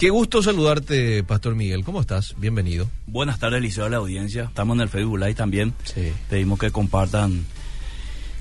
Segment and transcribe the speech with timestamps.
[0.00, 1.82] Qué gusto saludarte, Pastor Miguel.
[1.82, 2.36] ¿Cómo estás?
[2.38, 2.88] Bienvenido.
[3.08, 4.44] Buenas tardes, Liceo de la audiencia.
[4.44, 5.74] Estamos en el Facebook Live también.
[5.82, 6.12] Sí.
[6.30, 7.44] Pedimos que compartan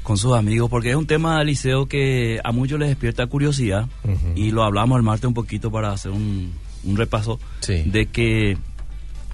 [0.04, 3.88] con sus amigos porque es un tema, Liceo, que a muchos les despierta curiosidad
[4.35, 7.81] y lo hablamos el martes un poquito para hacer un, un repaso Sí.
[7.87, 8.55] de que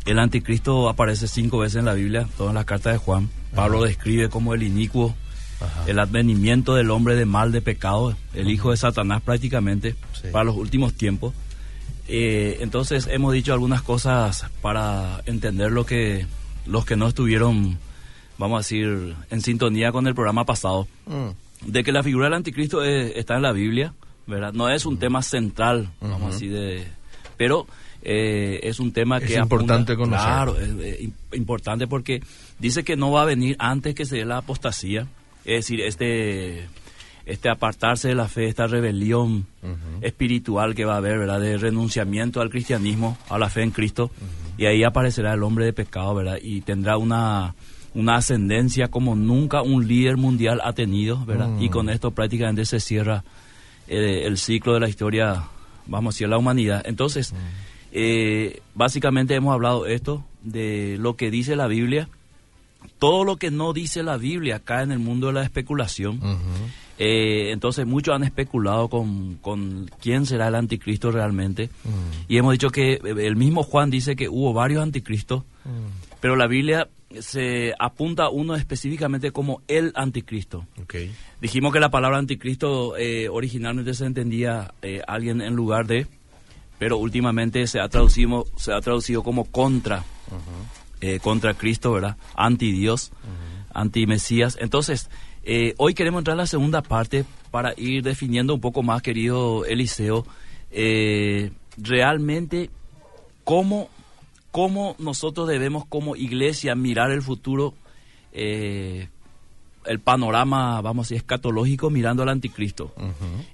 [0.06, 3.30] el anticristo aparece cinco veces en la Biblia, todas las cartas de Juan.
[3.54, 5.14] Pablo lo describe como el inicuo,
[5.60, 5.84] Ajá.
[5.88, 10.30] el advenimiento del hombre de mal, de pecado, el hijo de Satanás prácticamente, Sí.
[10.32, 11.34] para los últimos tiempos.
[12.08, 16.26] Eh, entonces hemos dicho algunas cosas para entender lo que
[16.66, 17.78] los que no estuvieron,
[18.38, 21.30] vamos a decir, en sintonía con el programa pasado, Mm.
[21.72, 23.94] de que la figura del anticristo es- está en la Biblia,
[24.28, 24.54] ¿verdad?
[24.54, 26.86] No es un tema central, vamos a decir, de,
[27.38, 27.68] pero
[28.02, 30.26] eh, es un tema Es que importante conocer.
[30.26, 32.22] Claro, es, es im- importante porque
[32.60, 35.08] dice que no va a venir antes que se dé la apostasía,
[35.46, 36.68] es decir, este
[37.26, 39.46] este apartarse de la fe, esta rebelión
[40.02, 41.40] espiritual que va a haber, ¿verdad?
[41.40, 44.12] De renunciamiento al cristianismo, a la fe en Cristo.
[44.58, 46.38] Y ahí aparecerá el hombre de pecado, ¿verdad?
[46.42, 47.56] Y tendrá una,
[47.94, 51.48] una ascendencia como nunca un líder mundial ha tenido, ¿verdad?
[51.48, 51.64] Mm.
[51.64, 53.24] Y con esto prácticamente se cierra
[53.88, 55.44] eh, el ciclo de la historia,
[55.88, 56.84] vamos a decir, la humanidad.
[56.86, 57.34] Entonces,
[57.92, 62.10] eh, básicamente hemos hablado esto de lo que dice la Biblia.
[63.00, 66.20] Todo lo que no dice la Biblia cae en el mundo de la especulación.
[67.00, 71.70] Eh, entonces muchos han especulado con, con quién será el anticristo realmente.
[71.84, 72.32] Mm.
[72.32, 76.20] Y hemos dicho que eh, el mismo Juan dice que hubo varios anticristos, Mm.
[76.20, 76.90] pero la Biblia
[77.22, 80.66] se apunta a uno específicamente como el anticristo.
[81.40, 86.08] Dijimos que la palabra anticristo eh, originalmente se entendía eh, alguien en lugar de,
[86.80, 90.04] pero últimamente se ha traducido, se ha traducido como contra,
[91.22, 92.18] contra Cristo, ¿verdad?
[92.36, 93.12] Anti Dios,
[93.74, 94.58] anti Mesías.
[94.60, 95.10] Entonces,
[95.46, 99.66] eh, hoy queremos entrar en la segunda parte para ir definiendo un poco más, querido
[99.66, 100.26] Eliseo,
[100.72, 102.70] eh, realmente
[103.44, 103.90] cómo,
[104.52, 107.74] cómo nosotros debemos como iglesia mirar el futuro,
[108.32, 109.10] eh,
[109.86, 112.94] el panorama, vamos a decir, escatológico mirando al anticristo.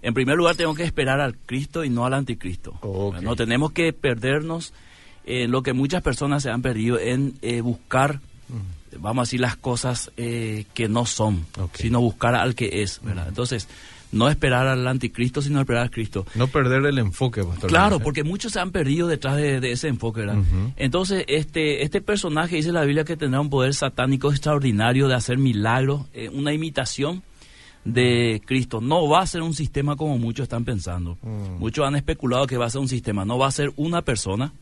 [0.03, 2.79] En primer lugar, tenemos que esperar al Cristo y no al anticristo.
[3.21, 4.73] No tenemos que perdernos
[5.25, 8.19] en lo que muchas personas se han perdido en buscar,
[8.97, 13.27] vamos a decir, las cosas eh, que no son, sino buscar al que es, ¿verdad?
[13.27, 13.67] Entonces,
[14.11, 16.25] no esperar al anticristo, sino esperar al Cristo.
[16.35, 18.03] No perder el enfoque, Pastor Claro, Miguel.
[18.03, 20.25] porque muchos se han perdido detrás de, de ese enfoque.
[20.77, 25.37] Entonces, este, este personaje dice la Biblia que tendrá un poder satánico extraordinario de hacer
[25.37, 27.21] milagros, eh, una imitación
[27.85, 28.81] de Cristo.
[28.81, 31.17] No va a ser un sistema como muchos están pensando.
[31.21, 31.59] Mm.
[31.59, 33.25] Muchos han especulado que va a ser un sistema.
[33.25, 34.53] No va a ser una persona,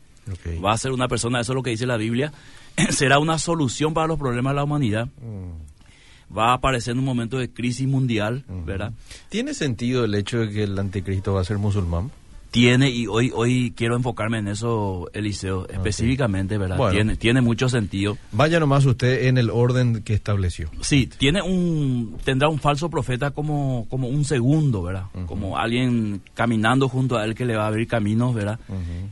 [0.64, 2.32] Va a ser una persona, eso es lo que dice la Biblia.
[2.90, 5.06] Será una solución para los problemas de la humanidad.
[5.06, 6.36] Mm.
[6.36, 8.92] Va a aparecer en un momento de crisis mundial, ¿verdad?
[9.30, 12.10] ¿Tiene sentido el hecho de que el anticristo va a ser musulmán?
[12.50, 16.78] Tiene, y hoy, hoy quiero enfocarme en eso, Eliseo, específicamente, ¿verdad?
[16.78, 16.94] Bueno.
[16.94, 18.16] Tiene, tiene mucho sentido.
[18.32, 20.70] Vaya nomás usted en el orden que estableció.
[20.80, 25.04] Sí, tiene un, tendrá un falso profeta como, como un segundo, ¿verdad?
[25.26, 28.58] Como alguien caminando junto a él que le va a abrir caminos, ¿verdad?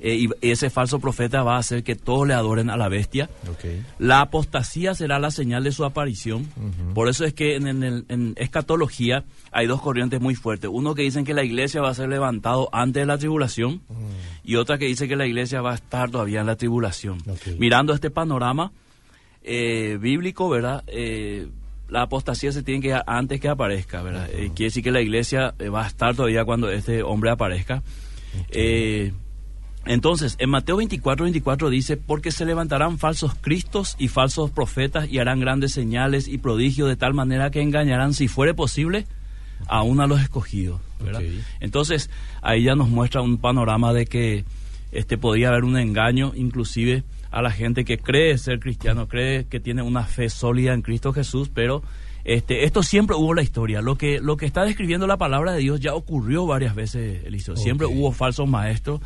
[0.01, 3.29] Eh, y ese falso profeta va a hacer que todos le adoren a la bestia.
[3.51, 3.65] Ok.
[3.99, 6.47] La apostasía será la señal de su aparición.
[6.95, 10.71] Por eso es que en, en el- en escatología hay dos corrientes muy fuertes.
[10.73, 13.81] Uno que dicen que la iglesia va a ser levantado antes de la tribulación
[14.45, 17.19] y otra que dice que la iglesia va a estar todavía en la tribulación.
[17.59, 18.71] Mirando este panorama
[19.43, 20.85] eh, bíblico, ¿verdad?
[20.87, 21.49] Eh,
[21.89, 24.29] la apostasía se tiene que antes que aparezca, ¿verdad?
[24.31, 27.83] Eh, quiere decir que la iglesia va a estar todavía cuando este hombre aparezca.
[29.85, 35.19] Entonces, en Mateo 24, 24 dice, porque se levantarán falsos cristos y falsos profetas y
[35.19, 39.07] harán grandes señales y prodigios de tal manera que engañarán, si fuere posible,
[39.67, 40.81] aún a los escogidos.
[41.61, 42.11] Entonces,
[42.43, 44.45] ahí ya nos muestra un panorama de que
[44.93, 49.61] este podría haber un engaño, inclusive a la gente que cree ser cristiano, cree que
[49.61, 51.83] tiene una fe sólida en Cristo Jesús, pero
[52.25, 53.81] este, esto siempre hubo la historia.
[53.83, 57.57] Lo que, lo que está describiendo la palabra de Dios ya ocurrió varias veces, Eliseo.
[57.57, 57.93] Siempre Ok.
[57.95, 59.01] hubo falsos maestros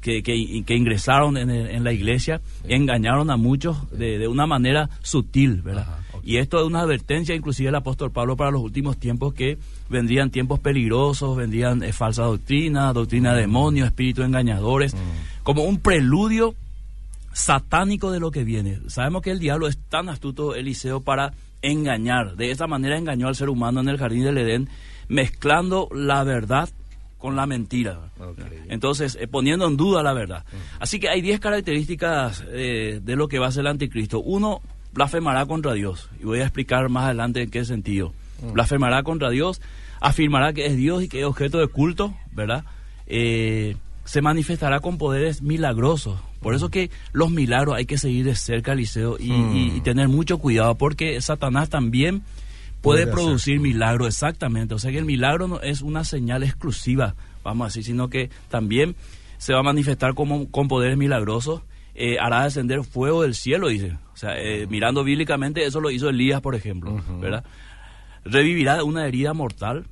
[0.00, 4.46] que, que, que ingresaron en, en la iglesia y engañaron a muchos de, de una
[4.46, 5.82] manera sutil, ¿verdad?
[5.88, 6.03] Ajá.
[6.24, 10.30] Y esto es una advertencia inclusive del apóstol Pablo para los últimos tiempos que vendrían
[10.30, 14.96] tiempos peligrosos, vendrían eh, falsa doctrina, doctrina de demonios, espíritus engañadores,
[15.42, 16.54] como un preludio
[17.32, 18.78] satánico de lo que viene.
[18.86, 22.36] Sabemos que el diablo es tan astuto, Eliseo, para engañar.
[22.36, 24.68] De esa manera engañó al ser humano en el jardín del Edén,
[25.08, 26.70] mezclando la verdad
[27.18, 28.10] con la mentira.
[28.68, 30.44] Entonces, eh, poniendo en duda la verdad.
[30.78, 34.20] Así que hay 10 características eh, de lo que va a ser el anticristo.
[34.20, 34.60] Uno,
[34.94, 36.08] blasfemará contra Dios.
[36.20, 38.12] Y voy a explicar más adelante en qué sentido.
[38.52, 39.60] Blasfemará contra Dios,
[40.00, 42.64] afirmará que es Dios y que es objeto de culto, ¿verdad?
[43.06, 46.18] Eh, se manifestará con poderes milagrosos.
[46.40, 50.08] Por eso que los milagros hay que seguir de cerca, Eliseo, y, y- y tener
[50.08, 52.22] mucho cuidado, porque Satanás también
[52.82, 54.74] puede, Puede producir milagros, exactamente.
[54.74, 58.28] O sea que el milagro no es una señal exclusiva, vamos a decir, sino que
[58.50, 58.94] también
[59.38, 61.62] se va a manifestar como, con poderes milagrosos.
[61.94, 63.96] eh, hará descender fuego del cielo, dice.
[64.14, 67.44] O sea, eh, mirando bíblicamente, eso lo hizo Elías, por ejemplo, ¿verdad?
[68.24, 69.84] Revivirá una herida mortal.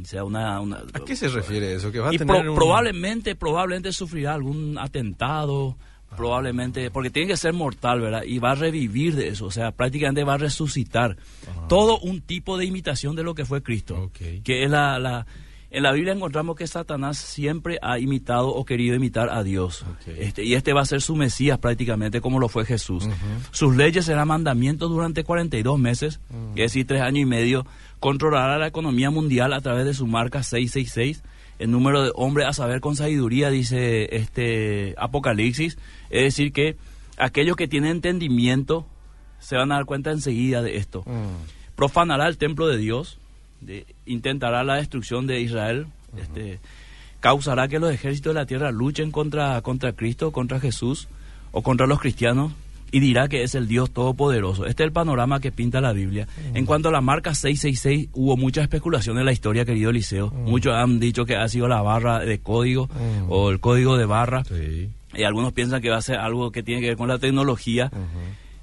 [0.00, 1.92] O sea, una, una- ¿A qué se refiere eso?
[1.92, 5.76] Que va a y tener pro- un- probablemente, probablemente sufrirá algún atentado,
[6.16, 8.24] probablemente, porque tiene que ser mortal, ¿verdad?
[8.24, 11.16] Y va a revivir de eso, o sea, prácticamente va a resucitar.
[11.68, 14.42] Todo un tipo de imitación de lo que fue Cristo, Ok.
[14.42, 15.26] que es la, la-
[15.74, 19.84] En la Biblia encontramos que Satanás siempre ha imitado o querido imitar a Dios.
[20.06, 23.08] Este, y este va a ser su Mesías prácticamente como lo fue Jesús.
[23.50, 27.66] Sus leyes serán mandamientos durante 42 meses, es decir, tres años y medio.
[27.98, 31.24] Controlará la economía mundial a través de su marca 666.
[31.58, 35.76] El número de hombres a saber con sabiduría, dice este Apocalipsis.
[36.08, 36.76] Es decir, que
[37.16, 38.86] aquellos que tienen entendimiento
[39.40, 41.02] se van a dar cuenta enseguida de esto.
[41.04, 41.74] Mm.
[41.74, 43.18] Profanará el templo de Dios,
[43.64, 46.60] de- intentará la destrucción de Israel, este,
[47.20, 51.08] causará que los ejércitos de la tierra luchen contra, contra Cristo, contra Jesús
[51.52, 52.52] o contra los cristianos
[52.92, 54.66] y dirá que es el Dios Todopoderoso.
[54.66, 56.28] Este es el panorama que pinta la Biblia.
[56.54, 60.30] En cuanto a la marca 666, hubo mucha especulación en la historia, querido Eliseo.
[60.30, 63.30] Muchos han dicho que ha sido la barra de código Mm.
[63.30, 64.44] o el código de barra.
[64.44, 64.90] Sí.
[65.16, 67.90] Y algunos piensan que va a ser algo que tiene que ver con la tecnología.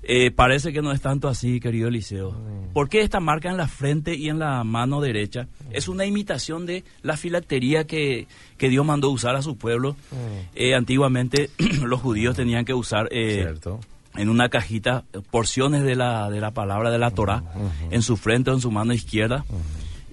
[0.03, 2.35] Eh, parece que no es tanto así, querido Eliseo.
[2.73, 5.47] ¿Por qué esta marca en la frente y en la mano derecha?
[5.71, 8.27] Es una imitación de la filactería que,
[8.57, 9.95] que Dios mandó usar a su pueblo.
[10.55, 11.49] Eh, antiguamente
[11.83, 13.53] los judíos tenían que usar eh,
[14.15, 17.43] en una cajita porciones de la, de la palabra de la Torah
[17.91, 19.45] en su frente o en su mano izquierda.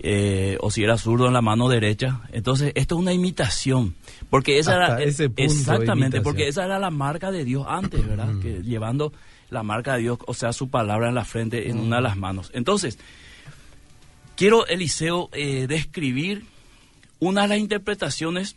[0.00, 2.20] eh, o si era zurdo en la mano derecha.
[2.30, 3.94] Entonces, esto es una imitación.
[4.30, 5.02] Porque esa Hasta era.
[5.02, 8.28] ese punto de exactamente, porque esa era la marca de Dios antes, ¿verdad?
[8.40, 9.12] Que llevando
[9.50, 12.16] la marca de Dios, o sea, su palabra en la frente, en una de las
[12.16, 12.50] manos.
[12.54, 12.98] Entonces,
[14.36, 16.44] quiero, Eliseo, eh, describir
[17.18, 18.56] una de las interpretaciones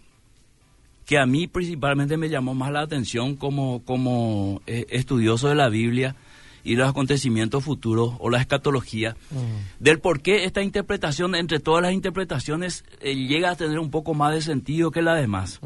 [1.06, 5.70] que a mí principalmente me llamó más la atención como, como eh, estudioso de la
[5.70, 6.16] Biblia
[6.64, 9.16] y los acontecimientos futuros o la escatología,
[9.80, 14.14] del por qué esta interpretación, entre todas las interpretaciones, eh, llega a tener un poco
[14.14, 15.60] más de sentido que la demás.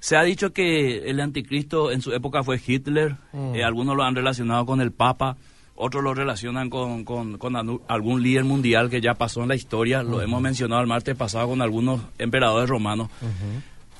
[0.00, 3.16] Se ha dicho que el anticristo en su época fue Hitler,
[3.54, 5.36] eh, algunos lo han relacionado con el Papa,
[5.82, 7.38] otros lo relacionan con, con-
[7.88, 11.48] algún líder mundial que ya pasó en la historia, lo hemos mencionado el martes pasado
[11.48, 13.08] con algunos emperadores romanos.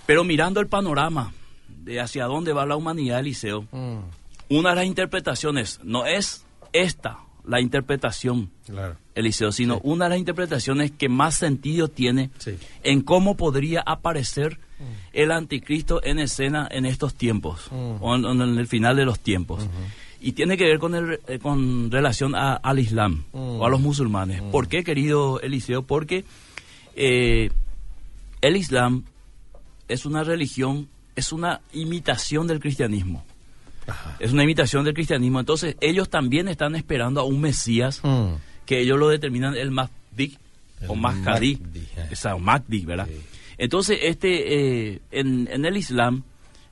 [0.06, 1.32] Pero mirando el panorama
[1.68, 3.64] de hacia dónde va la humanidad, Eliseo,
[4.50, 8.96] una de las interpretaciones no es esta, la interpretación, Claro.
[9.14, 9.80] Eliseo, sino Sí.
[9.84, 12.56] una de las interpretaciones que más sentido tiene Sí.
[12.82, 14.58] en cómo podría aparecer
[15.12, 19.66] el anticristo en escena en estos tiempos, o en, en el final de los tiempos.
[20.22, 23.80] Y tiene que ver con, el, eh, con relación a- al Islam o a los
[23.80, 24.42] musulmanes.
[24.42, 25.82] ¿Por qué, querido Eliseo?
[25.82, 26.24] Porque
[26.96, 27.50] eh,
[28.42, 29.04] el Islam
[29.88, 33.24] es una religión, es una imitación del cristianismo.
[33.90, 34.16] Ajá.
[34.20, 35.40] Es una imitación del cristianismo.
[35.40, 38.34] Entonces, ellos también están esperando a un Mesías Mm.
[38.66, 40.36] que ellos lo determinan el Mahdi
[40.88, 41.58] o Mahdi,
[41.96, 42.08] eh.
[42.12, 43.06] o sea, Mahdi, ¿verdad?
[43.08, 43.20] Sí.
[43.58, 46.22] Entonces, este, eh, en, en el Islam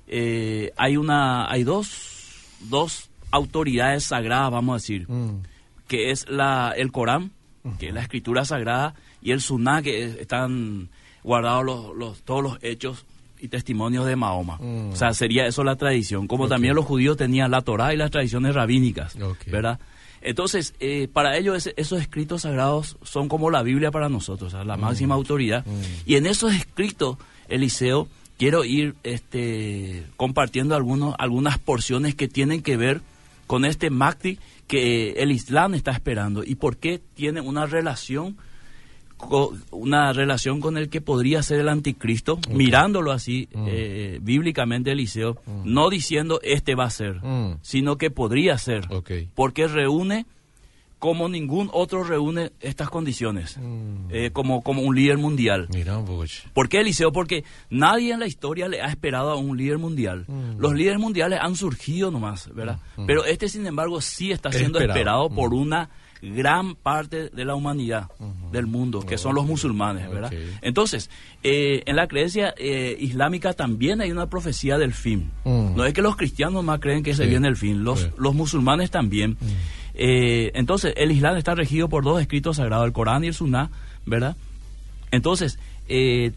[0.06, 2.37] eh, hay una, hay dos,
[2.70, 5.43] dos autoridades sagradas, vamos a decir, Mm.
[5.87, 7.32] que es la, el Corán,
[7.79, 10.89] que es la escritura sagrada, y el Sunnah, que es- están
[11.22, 13.05] guardados los, los- todos los hechos
[13.41, 14.59] y testimonios de Mahoma.
[14.61, 14.91] Mm.
[14.93, 18.11] O sea, sería eso la tradición, como también los judíos tenían la Torá y las
[18.11, 19.17] tradiciones rabínicas.
[19.47, 19.79] ¿verdad?
[20.21, 24.65] Entonces, eh, para ellos esos escritos sagrados son como la Biblia para nosotros, o sea,
[24.65, 25.65] la máxima autoridad.
[26.07, 27.19] Y en esos escritos,
[27.49, 33.01] Eliseo, quiero ir este, compartiendo algunos, algunas porciones que tienen que ver
[33.47, 38.37] con este Mahdi que el Islam está esperando y por qué tiene una relación
[39.70, 45.91] una relación con el que podría ser el anticristo, mirándolo así eh, bíblicamente Eliseo, no
[45.91, 47.58] diciendo este va a ser, Mm.
[47.63, 48.87] sino que podría ser,
[49.34, 50.27] porque reúne
[50.98, 54.08] como ningún otro reúne estas condiciones, Mm.
[54.10, 55.69] eh, como, como un líder mundial.
[55.72, 55.96] Mira.
[56.53, 57.13] ¿Por qué Eliseo?
[57.13, 60.25] Porque nadie en la historia le ha esperado a un líder mundial.
[60.27, 60.58] Mm.
[60.58, 62.81] Los líderes mundiales han surgido nomás, ¿verdad?
[63.06, 64.98] Pero este, sin embargo, sí está siendo Esperado.
[64.98, 65.34] esperado Mm.
[65.37, 65.89] por una
[66.22, 68.08] gran parte de la humanidad,
[68.53, 70.32] del mundo, que son los musulmanes, ¿verdad?
[70.63, 71.10] Entonces,
[71.43, 75.31] eh, en la creencia eh, islámica también hay una profecía del fin.
[75.44, 75.77] Mm.
[75.77, 78.06] No es que los cristianos más creen que se viene el fin, los, Sí.
[78.06, 78.22] Mm.
[78.22, 79.37] los musulmanes también.
[79.94, 83.70] Eh, entonces, el Islam está regido por dos escritos sagrados, el Corán y el Sunnah,
[84.06, 84.37] ¿verdad?
[85.10, 85.58] Entonces,
[85.89, 86.32] eh,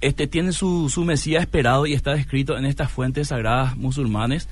[0.00, 4.48] este tiene su, su Mesías esperado y está escrito en estas fuentes sagradas musulmanes,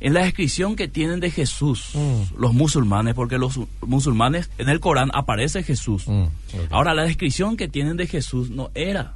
[0.00, 2.38] en la descripción que tienen de Jesús, Mm.
[2.40, 6.06] los musulmanes, porque los musulmanes, en el Corán aparece Jesús.
[6.06, 6.24] Mm.
[6.70, 9.14] Ahora, la descripción que tienen de Jesús no era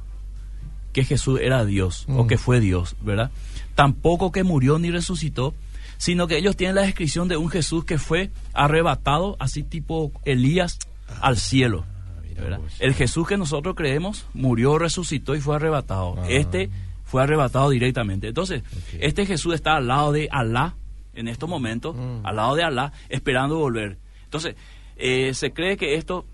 [0.91, 2.27] que Jesús era Dios o Mm.
[2.27, 3.31] que fue Dios, ¿verdad?
[3.75, 5.53] Tampoco que murió ni resucitó,
[5.97, 10.77] sino que ellos tienen la descripción de un Jesús que fue arrebatado, así tipo Elías,
[11.21, 11.85] al cielo.
[12.37, 12.57] Ah.
[12.79, 16.15] El Jesús que nosotros creemos murió, resucitó y fue arrebatado.
[16.17, 16.25] Ah.
[16.27, 16.69] Este
[17.13, 18.29] fue arrebatado directamente.
[18.29, 18.63] Entonces,
[18.99, 20.73] este Jesús está al lado de Alá
[21.13, 22.25] en estos momentos, Mm.
[22.25, 23.99] al lado de Alá, esperando volver.
[24.25, 24.55] Entonces,
[24.97, 26.25] eh, se cree que esto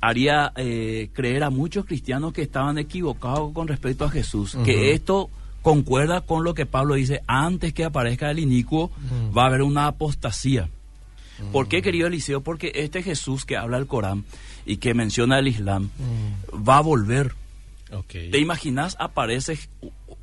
[0.00, 5.30] haría eh, creer a muchos cristianos que estaban equivocados con respecto a Jesús, que esto
[5.62, 9.32] concuerda con lo que Pablo dice, antes que aparezca el inicuo Ujú.
[9.32, 10.68] va a haber una apostasía.
[11.52, 12.40] ¿Por qué, querido Eliseo?
[12.40, 14.24] Porque este Jesús que habla el Corán
[14.66, 17.32] y que menciona el Islam Mm, va a volver.
[18.30, 18.94] ¿Te imaginas?
[19.00, 19.58] Aparece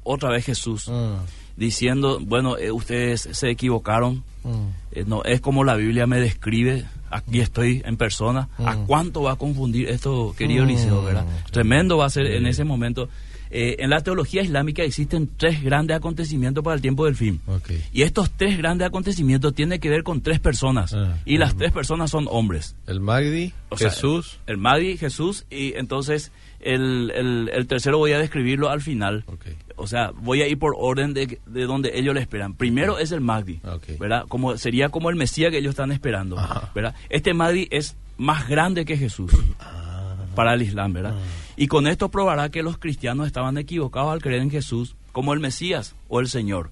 [0.07, 1.19] otra vez Jesús Ah,
[1.55, 4.49] diciendo, bueno, eh, ustedes se equivocaron, mm,
[4.91, 8.49] eh, no es como la Biblia me describe, aquí estoy en persona.
[8.59, 8.85] ¿A Mm.
[8.85, 10.69] cuánto va a confundir esto, querido Mm.
[10.69, 11.25] Eliseo, verdad?
[11.51, 13.09] Tremendo va a ser en ese momento.
[13.49, 17.39] Eh, en la teología islámica existen tres grandes acontecimientos para el tiempo del fin.
[17.47, 17.71] ok.
[17.93, 20.93] Y estos tres grandes acontecimientos tienen que ver con tres personas.
[20.93, 21.59] Ah, y las ujú.
[21.59, 22.75] tres personas son hombres.
[22.87, 24.39] El Magdi, O sea, Jesús.
[24.47, 29.23] el Mahdi, Jesús, y entonces el, el- el tercero voy a describirlo al final.
[29.27, 29.45] ok.
[29.77, 32.55] O sea, voy a ir por orden de, de donde ellos le esperan.
[32.55, 33.99] Primero es el Ah, ok.
[33.99, 34.25] ¿verdad?
[34.27, 36.35] Como, sería como el Mesías que ellos están esperando.
[36.75, 36.95] ¿verdad?
[37.09, 41.13] Este Mahdi es más grande que Jesús Ah, para el Islam, ¿verdad?
[41.15, 41.21] Ah.
[41.55, 45.39] Y con esto probará que los cristianos estaban equivocados al creer en Jesús como el
[45.39, 46.71] Mesías o el Señor.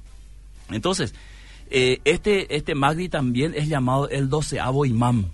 [0.72, 1.14] Entonces,
[1.70, 5.26] eh, este, este Mahdi también es llamado el doceavo imam.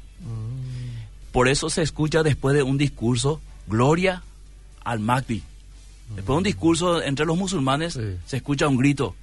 [1.32, 4.24] Por eso se escucha después de un discurso, gloria
[4.84, 5.44] al Mahdi.
[6.16, 8.02] Después de un discurso entre los musulmanes, Sí.
[8.26, 9.16] se escucha un grito,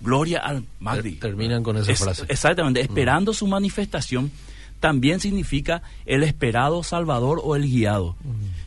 [0.00, 1.12] gloria al Mahdi.
[1.12, 2.24] Ter- terminan con esa Es- frase.
[2.28, 4.30] Exactamente, esperando su manifestación
[4.80, 8.16] también significa el esperado salvador o el guiado.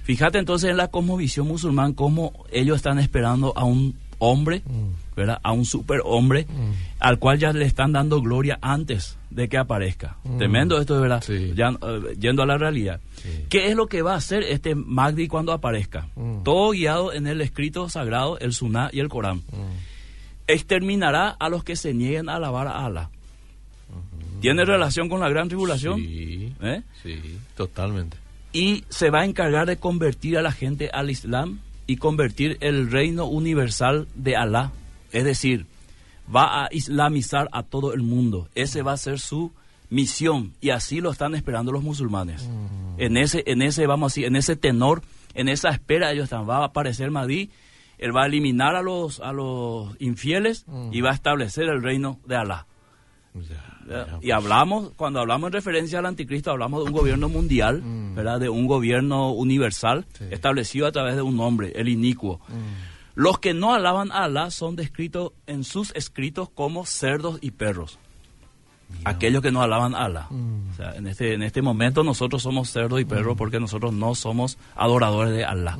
[0.03, 5.15] Fíjate entonces en la cosmovisión musulmán cómo ellos están esperando a un hombre, Mm.
[5.15, 5.39] ¿verdad?
[5.43, 6.71] A un superhombre Mm.
[6.99, 10.17] al cual ya le están dando gloria antes de que aparezca.
[10.23, 10.37] Mm.
[10.37, 11.21] Tremendo esto de verdad.
[11.25, 11.53] Sí.
[11.55, 12.99] Ya, eh, yendo a la realidad.
[13.21, 13.45] Sí.
[13.49, 16.07] ¿Qué es lo que va a hacer este Magdi cuando aparezca?
[16.43, 19.41] Todo guiado en el escrito sagrado, el Suná y el Corán.
[20.47, 23.09] Exterminará a los que se nieguen a alabar a Allah.
[24.41, 25.99] ¿Tiene relación con la gran tribulación?
[25.99, 26.81] Sí, ¿Eh?
[27.01, 28.17] sí, totalmente.
[28.51, 32.91] y se va a encargar de convertir a la gente al Islam y convertir el
[32.91, 34.71] reino universal de Alá.
[35.11, 35.65] Es decir,
[36.33, 38.49] va a islamizar a todo el mundo.
[38.55, 39.51] Ese va a ser su
[39.89, 42.49] misión y así lo están esperando los musulmanes.
[42.97, 46.49] En ese, en ese, vamos así, en ese tenor, en esa espera ellos están.
[46.49, 47.51] Va a aparecer Mahdi,
[47.97, 52.19] él va a eliminar a los, a los infieles y va a establecer el reino
[52.25, 52.65] de Alá.
[54.21, 58.15] Y hablamos, cuando hablamos en referencia al anticristo, hablamos de un gobierno mundial, Mm.
[58.15, 58.39] ¿verdad?
[58.39, 60.25] De un gobierno universal, Sí.
[60.31, 62.39] establecido a través de un hombre, el inicuo.
[62.47, 67.51] Mm, Los que no alaban a Alá son descritos en sus escritos como cerdos y
[67.51, 67.99] perros.
[68.89, 69.09] mira.
[69.11, 70.27] Aquellos que no alaban a Alá.
[70.29, 70.69] Mm.
[70.71, 74.13] O sea, en este, en este momento nosotros somos cerdos y perros porque nosotros no
[74.15, 75.77] somos adoradores de Alá.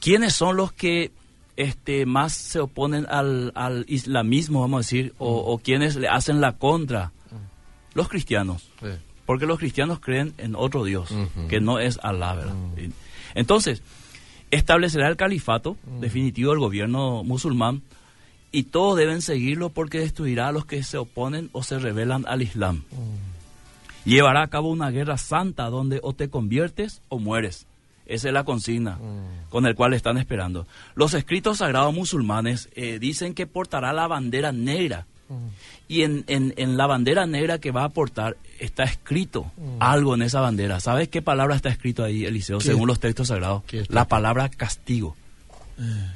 [0.00, 1.12] ¿Quiénes son los que
[1.56, 6.40] este, más se oponen al, al islamismo, vamos a decir, o, o quienes le hacen
[6.40, 7.12] la contra?
[7.94, 8.68] Los cristianos.
[8.80, 8.88] sí.
[9.26, 11.08] Porque los cristianos creen en otro Dios,
[11.48, 12.54] que no es Alá, ¿verdad?
[13.34, 13.80] Entonces,
[14.50, 17.82] establecerá el califato definitivo del gobierno musulmán
[18.50, 22.42] y todos deben seguirlo porque destruirá a los que se oponen o se rebelan al
[22.42, 22.82] Islam.
[24.04, 27.66] Llevará a cabo una guerra santa donde o te conviertes o mueres.
[28.12, 28.98] Esa es la consigna
[29.48, 30.66] con el cual están esperando.
[30.94, 35.06] Los escritos sagrados musulmanes eh, dicen que portará la bandera negra.
[35.88, 39.50] Y en, en- en la bandera negra que va a portar está escrito
[39.80, 40.78] algo en esa bandera.
[40.78, 42.66] ¿Sabes qué palabra está escrito ahí, Eliseo, ¿Qué?
[42.66, 43.62] según los textos sagrados?
[43.66, 45.16] ¿Qué está La palabra castigo.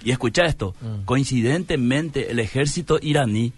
[0.05, 0.75] Y escucha esto,
[1.07, 3.53] coincidentemente el ejército iraní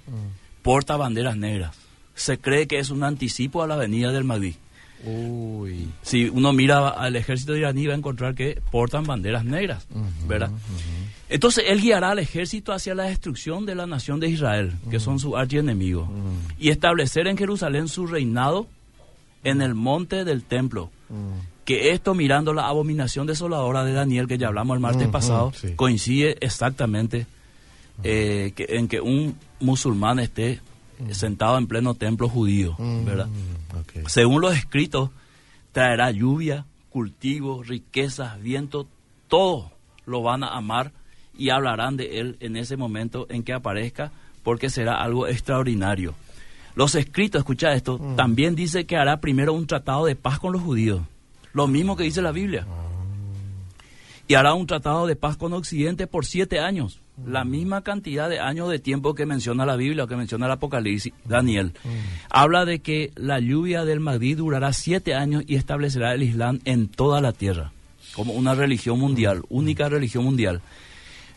[0.62, 1.74] porta banderas negras.
[2.14, 4.56] Se cree que es un anticipo a la venida del Mahdi.
[5.04, 5.88] Uy.
[6.02, 9.86] Si uno mira al ejército iraní va a encontrar que portan banderas negras,
[10.26, 10.50] ¿verdad?
[11.28, 15.18] Entonces él guiará al ejército hacia la destrucción de la nación de Israel, que son
[15.18, 16.08] su archienemigo,
[16.58, 18.66] y establecer en Jerusalén su reinado
[19.44, 20.90] en el monte del templo.
[21.64, 25.74] Que esto, mirando la abominación desoladora de Daniel, que ya hablamos el martes pasado, sí.
[25.76, 27.26] coincide exactamente
[28.04, 30.60] eh, que- en que un musulmán esté
[31.10, 32.74] sentado en pleno templo judío,
[33.04, 33.28] ¿verdad?
[34.06, 35.10] Según los escritos,
[35.72, 38.88] traerá lluvia, cultivo, riquezas, viento,
[39.28, 39.70] todo
[40.06, 40.92] lo van a amar
[41.36, 44.10] y hablarán de él en ese momento en que aparezca,
[44.42, 46.14] porque será algo extraordinario.
[46.74, 48.16] Los escritos, escucha esto, Mm.
[48.16, 51.02] también dice que hará primero un tratado de paz con los judíos.
[51.52, 52.66] Lo mismo que dice la Biblia.
[54.26, 57.00] Y hará un tratado de paz con Occidente por siete años.
[57.26, 61.12] La misma cantidad de años de tiempo que menciona la Biblia, que menciona el Apocalipsis,
[61.24, 61.72] Daniel.
[62.30, 66.88] Habla de que la lluvia del Mahdi durará siete años y establecerá el Islam en
[66.88, 67.72] toda la tierra,
[68.14, 70.60] como una religión mundial, única religión mundial.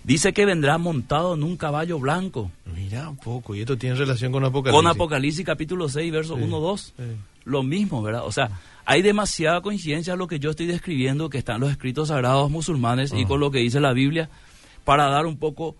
[0.03, 4.31] Dice que vendrá montado en un caballo blanco, Mira un poco, y esto tiene relación
[4.31, 4.75] con Apocalipsis.
[4.81, 6.81] con Apocalipsis capítulo 6, verso Sí, 1, 2.
[6.97, 7.03] sí.
[7.45, 8.23] Lo mismo, ¿verdad?
[8.25, 8.49] O sea,
[8.85, 13.13] hay demasiada coincidencia en lo que yo estoy describiendo, que están los escritos sagrados musulmanes
[13.15, 14.29] y con lo que dice la Biblia,
[14.83, 15.75] para dar un poco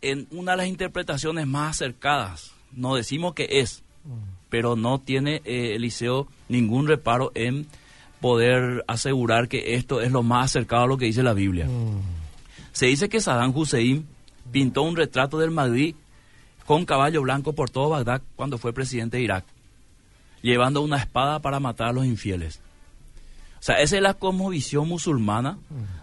[0.00, 2.52] en una de las interpretaciones más acercadas.
[2.72, 3.82] No decimos que es,
[4.48, 7.66] pero no tiene eh, Eliseo ningún reparo en
[8.20, 11.68] poder asegurar que esto es lo más acercado a lo que dice la Biblia.
[12.72, 14.06] Se dice que Saddam Hussein
[14.50, 15.94] pintó un retrato del Mahdi
[16.66, 19.44] con caballo blanco por todo Bagdad cuando fue presidente de Irak,
[20.40, 22.60] llevando una espada para matar a los infieles.
[23.58, 25.58] O sea, esa es la cosmovisión musulmana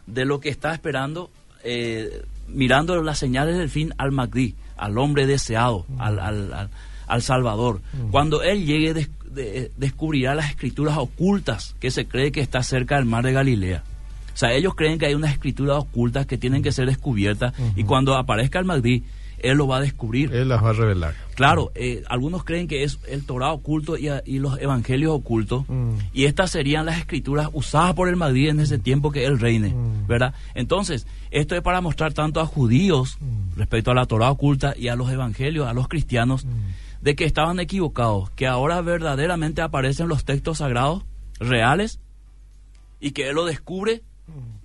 [0.06, 1.30] de lo que está esperando,
[1.64, 6.70] eh, mirando las señales del fin al Mahdi, al hombre deseado, al, al- al-
[7.08, 7.82] al Salvador.
[8.12, 12.96] Cuando él llegue, des- de- descubrirá las escrituras ocultas que se cree que está cerca
[12.98, 13.84] del mar de Galilea.
[14.34, 17.84] O sea, ellos creen que hay unas escrituras ocultas que tienen que ser descubiertas y
[17.84, 19.04] cuando aparezca el Mahdi,
[19.44, 20.34] él lo va a descubrir.
[20.34, 21.14] Él las va a revelar.
[21.36, 25.64] Claro, eh, algunos creen que es el Torah oculto y, a- y los evangelios ocultos,
[25.68, 25.94] Mm.
[26.14, 29.70] y estas serían las escrituras usadas por el Mahdi en ese tiempo que él reine,
[29.70, 30.08] Mm.
[30.08, 30.34] ¿verdad?
[30.56, 33.58] Entonces, esto es para mostrar tanto a judíos Mm.
[33.58, 36.46] respecto a la Torah oculta y a los evangelios, a los cristianos,
[37.02, 41.06] de que estaban equivocados, que ahora verdaderamente aparecen los textos sagrados
[41.40, 42.00] reales
[43.00, 44.04] y que él lo descubre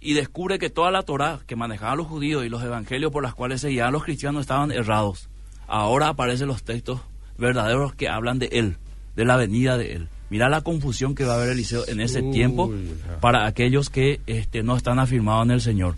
[0.00, 3.34] y descubre que toda la Torah que manejaban los judíos y los evangelios por las
[3.34, 5.28] cuales se guiaban los cristianos estaban errados.
[5.66, 7.00] Ahora aparecen los textos
[7.38, 8.76] verdaderos que hablan de él,
[9.16, 10.08] de la venida de él.
[10.30, 12.72] Mira la confusión que va a haber Eliseo en ese Uy, tiempo
[13.20, 15.96] para aquellos que este, no están afirmados en el Señor.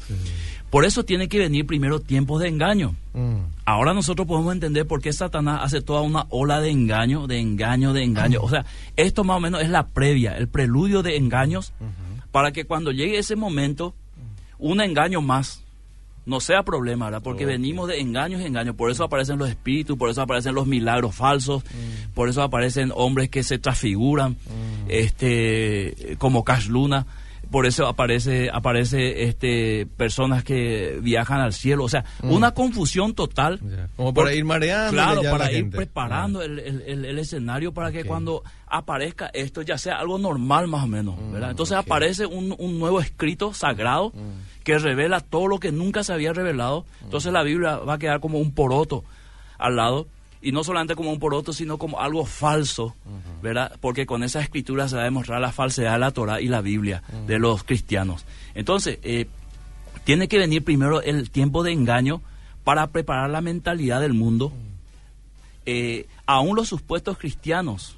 [0.71, 2.97] Por eso tiene que venir primero tiempos de engaño.
[3.15, 3.37] Mm.
[3.65, 7.93] Ahora nosotros podemos entender por qué Satanás hace toda una ola de engaño, de engaño,
[7.93, 8.41] de engaño.
[8.43, 11.73] O sea, esto más o menos es la previa, el preludio de engaños,
[12.37, 13.95] para que cuando llegue ese momento,
[14.59, 15.65] un engaño más
[16.27, 17.23] no sea problema, ¿verdad?
[17.23, 18.77] Porque venimos de engaños y engaños.
[18.77, 21.65] Por eso aparecen los espíritus, por eso aparecen los milagros falsos,
[22.13, 24.37] por eso aparecen hombres que se transfiguran,
[24.87, 27.07] este, como Cash Luna.
[27.51, 31.85] Por eso aparece, aparece este, personas que viajan al cielo.
[31.85, 33.61] O sea, una confusión total.
[33.97, 34.93] Como para ir mareando.
[34.93, 35.77] Claro, para ir gente.
[35.77, 36.45] preparando Ah.
[36.45, 40.87] el, el- el- escenario para que cuando aparezca esto ya sea algo normal más o
[40.89, 41.51] menos, ¿verdad?
[41.51, 41.87] Entonces Mm, ok.
[41.87, 41.89] Mm.
[41.93, 44.13] aparece un, un nuevo escrito sagrado
[44.65, 46.85] que revela todo lo que nunca se había revelado.
[47.05, 49.05] Entonces la Biblia va a quedar como un poroto
[49.59, 50.07] al lado.
[50.43, 52.95] Y no solamente como un poroto, sino como algo falso,
[53.43, 53.73] ¿verdad?
[53.81, 56.61] Porque con esa escritura se va a demostrar la falsedad de la Torah y la
[56.61, 58.25] Biblia de los cristianos.
[58.55, 59.27] Entonces, eh,
[60.05, 62.21] tiene que venir primero el tiempo de engaño
[62.65, 64.53] para preparar la mentalidad del mundo.
[65.65, 67.97] Eh, aún los supuestos cristianos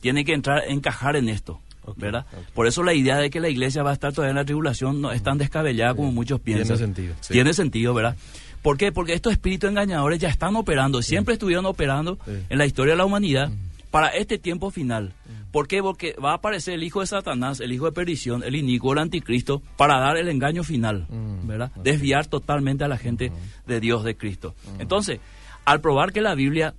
[0.00, 2.26] tienen que entrar, encajar en esto, Ok, ¿verdad?
[2.32, 2.52] ok.
[2.54, 5.00] Por eso la idea de que la iglesia va a estar todavía en la tribulación
[5.00, 6.66] no es tan descabellada como muchos piensan.
[6.76, 7.32] Tiene sentido, sí.
[7.32, 8.16] Tiene sentido, ¿verdad?
[8.62, 8.92] ¿Por qué?
[8.92, 12.32] Porque estos espíritus engañadores ya están operando, siempre estuvieron operando Sí.
[12.48, 13.50] en la historia de la humanidad
[13.90, 15.12] para este tiempo final.
[15.50, 15.82] ¿Por qué?
[15.82, 19.00] Porque va a aparecer el hijo de Satanás, el hijo de perdición, el inicuo, el
[19.00, 21.06] anticristo, para dar el engaño final,
[21.44, 21.70] ¿verdad?
[21.82, 23.30] Desviar totalmente a la gente
[23.66, 24.54] de Dios, de Cristo.
[24.78, 25.20] Entonces,
[25.66, 26.74] al probar que la Biblia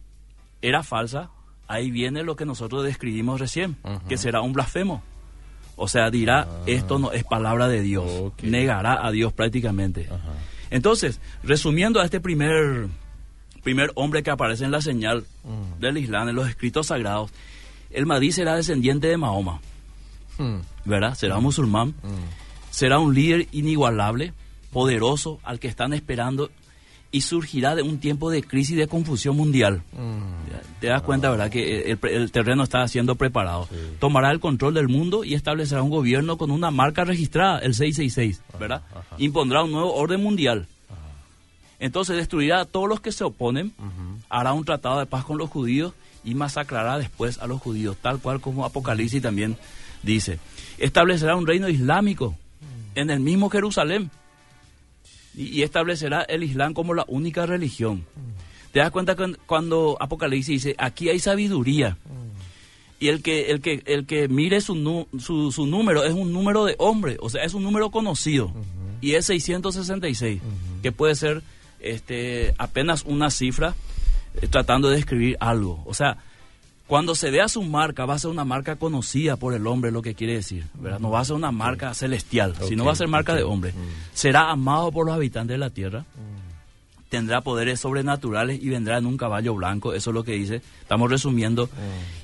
[0.63, 1.29] era falsa,
[1.67, 3.75] ahí viene lo que nosotros describimos recién,
[4.09, 5.03] que será un blasfemo.
[5.75, 10.07] O sea, dirá, esto no es palabra de Dios, negará a Dios prácticamente.
[10.09, 10.31] Ajá.
[10.73, 12.87] Entonces, resumiendo a este primer,
[13.63, 15.79] primer hombre que aparece en la señal Mm.
[15.79, 17.29] del Islam, en los escritos sagrados,
[17.91, 19.61] el Mahdi será descendiente de Mahoma,
[20.39, 20.61] Mm.
[20.85, 21.13] ¿verdad?
[21.13, 22.71] Será musulmán, Mm.
[22.71, 24.33] será un líder inigualable,
[24.71, 26.49] poderoso, al que están esperando,
[27.13, 29.83] y surgirá de un tiempo de crisis y de confusión mundial.
[29.93, 30.79] Mm.
[30.81, 31.51] Te das cuenta, ¿verdad?
[31.51, 33.67] Que el, el terreno está siendo preparado.
[33.69, 33.77] Sí.
[33.99, 38.41] Tomará el control del mundo y establecerá un gobierno con una marca registrada, el 666,
[38.59, 38.81] ¿verdad?
[38.91, 39.15] ajá.
[39.19, 40.67] Impondrá un nuevo orden mundial.
[41.79, 43.73] Entonces destruirá a todos los que se oponen,
[44.29, 48.19] hará un tratado de paz con los judíos y masacrará después a los judíos, tal
[48.19, 49.55] cual como Apocalipsis también
[50.01, 50.39] dice.
[50.79, 52.35] Establecerá un reino islámico
[52.95, 54.09] en el mismo Jerusalén
[55.35, 58.05] y, y establecerá el Islam como la única religión.
[58.71, 61.97] Te das cuenta que cuando Apocalipsis dice, aquí hay sabiduría.
[62.99, 66.31] Y el que, el que, el que mire su, nu- su, su número es un
[66.31, 68.51] número de hombre, o sea, es un número conocido.
[69.01, 70.41] y es 666,
[70.81, 71.43] que puede ser
[71.81, 73.75] este, apenas una cifra
[74.41, 75.83] eh, tratando de describir algo.
[75.85, 76.17] O sea,
[76.93, 80.03] cuando se vea su marca, va a ser una marca conocida por el hombre, lo
[80.03, 80.99] que quiere decir, ¿verdad?
[80.99, 83.73] No va a ser una marca celestial, sino va a ser marca de hombre.
[84.13, 86.05] Será amado por los habitantes de la tierra,
[87.09, 91.09] tendrá poderes sobrenaturales y vendrá en un caballo blanco, eso es lo que dice, estamos
[91.09, 91.67] resumiendo.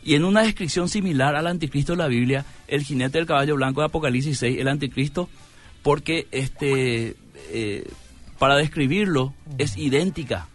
[0.03, 3.81] Y en una descripción similar al anticristo de la Biblia, el jinete del caballo blanco
[3.81, 5.29] de Apocalipsis 6, el anticristo,
[5.81, 7.15] porque este,
[7.51, 7.89] eh,
[8.37, 10.47] para describirlo es idéntica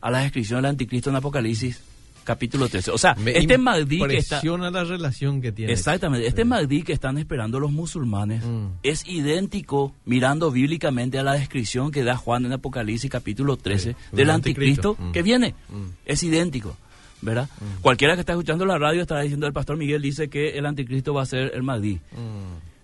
[0.00, 1.82] a la descripción del anticristo en Apocalipsis
[2.28, 2.90] capítulo 13.
[2.90, 4.42] O sea, este Mahdi que está...
[4.44, 5.72] la relación que tiene.
[5.72, 6.26] Exactamente.
[6.26, 8.66] Este Mahdi que están esperando los musulmanes mm.
[8.82, 14.28] es idéntico, mirando bíblicamente a la descripción que da Juan en Apocalipsis capítulo 13 del
[14.28, 15.12] anticristo, mm.
[15.12, 15.54] que viene.
[15.70, 15.86] Mm.
[16.04, 16.76] Es idéntico.
[17.22, 17.48] ¿Verdad?
[17.80, 21.14] Cualquiera que está escuchando la radio estará diciendo el pastor Miguel dice que el anticristo
[21.14, 21.98] va a ser el Mahdi.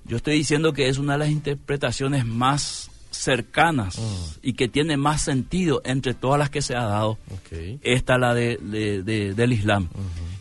[0.06, 4.38] Yo estoy diciendo que es una de las interpretaciones más cercanas mm.
[4.42, 7.18] y que tiene más sentido entre todas las que se ha dado.
[7.82, 8.58] Esta la de,
[9.34, 9.88] del Islam.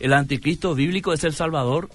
[0.00, 1.88] El anticristo bíblico es el salvador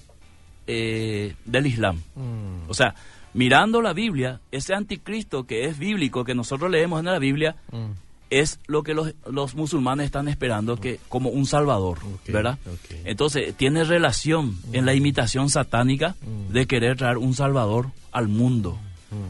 [0.67, 2.01] eh, del Islam.
[2.15, 2.69] Mm.
[2.69, 2.95] O sea,
[3.33, 7.91] mirando la Biblia, ese anticristo que es bíblico, que nosotros leemos en la Biblia, mm.
[8.29, 12.57] es lo que los, los, musulmanes están esperando que como un salvador, ¿verdad?
[13.03, 16.15] Entonces, tiene relación en la imitación satánica
[16.49, 18.79] de querer traer un salvador al mundo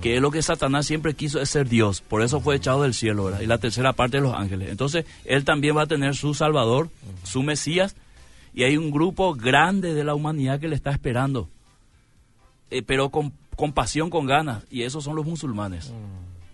[0.01, 2.93] que es lo que Satanás siempre quiso es ser Dios, por eso fue echado del
[2.93, 3.41] cielo, ¿verdad?
[3.41, 4.69] Y la tercera parte de los ángeles.
[4.69, 6.89] Entonces, él también va a tener su Salvador,
[7.23, 7.95] su Mesías,
[8.53, 11.49] y hay un grupo grande de la humanidad que le está esperando,
[12.71, 15.93] eh, pero con, con, pasión, con ganas, y esos son los musulmanes.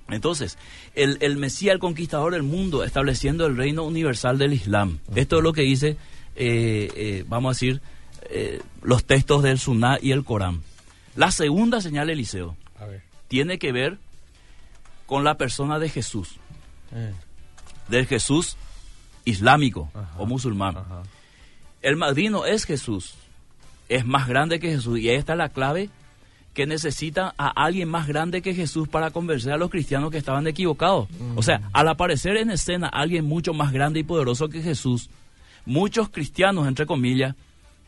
[0.10, 0.60] Entonces,
[0.94, 5.00] el, el, Mesías, el conquistador del mundo, estableciendo el reino universal del Islam.
[5.16, 5.98] Esto es lo que dice,
[6.36, 7.82] eh, eh, vamos a decir,
[8.84, 10.62] los textos del Suná y el Corán.
[11.16, 12.56] La segunda señal, Eliseo.
[12.80, 13.98] A ver tiene que ver
[15.06, 16.36] con la persona de Jesús,
[16.94, 17.14] eh.
[17.90, 18.58] del Jesús
[19.26, 20.78] islámico o musulmán.
[21.82, 23.16] El madrino es Jesús,
[23.90, 25.90] es más grande que Jesús y ahí está la clave
[26.54, 30.48] que necesita a alguien más grande que Jesús para convencer a los cristianos que estaban
[30.48, 31.10] equivocados.
[31.36, 35.10] O sea, al aparecer en escena alguien mucho más grande y poderoso que Jesús,
[35.66, 37.36] muchos cristianos, entre comillas,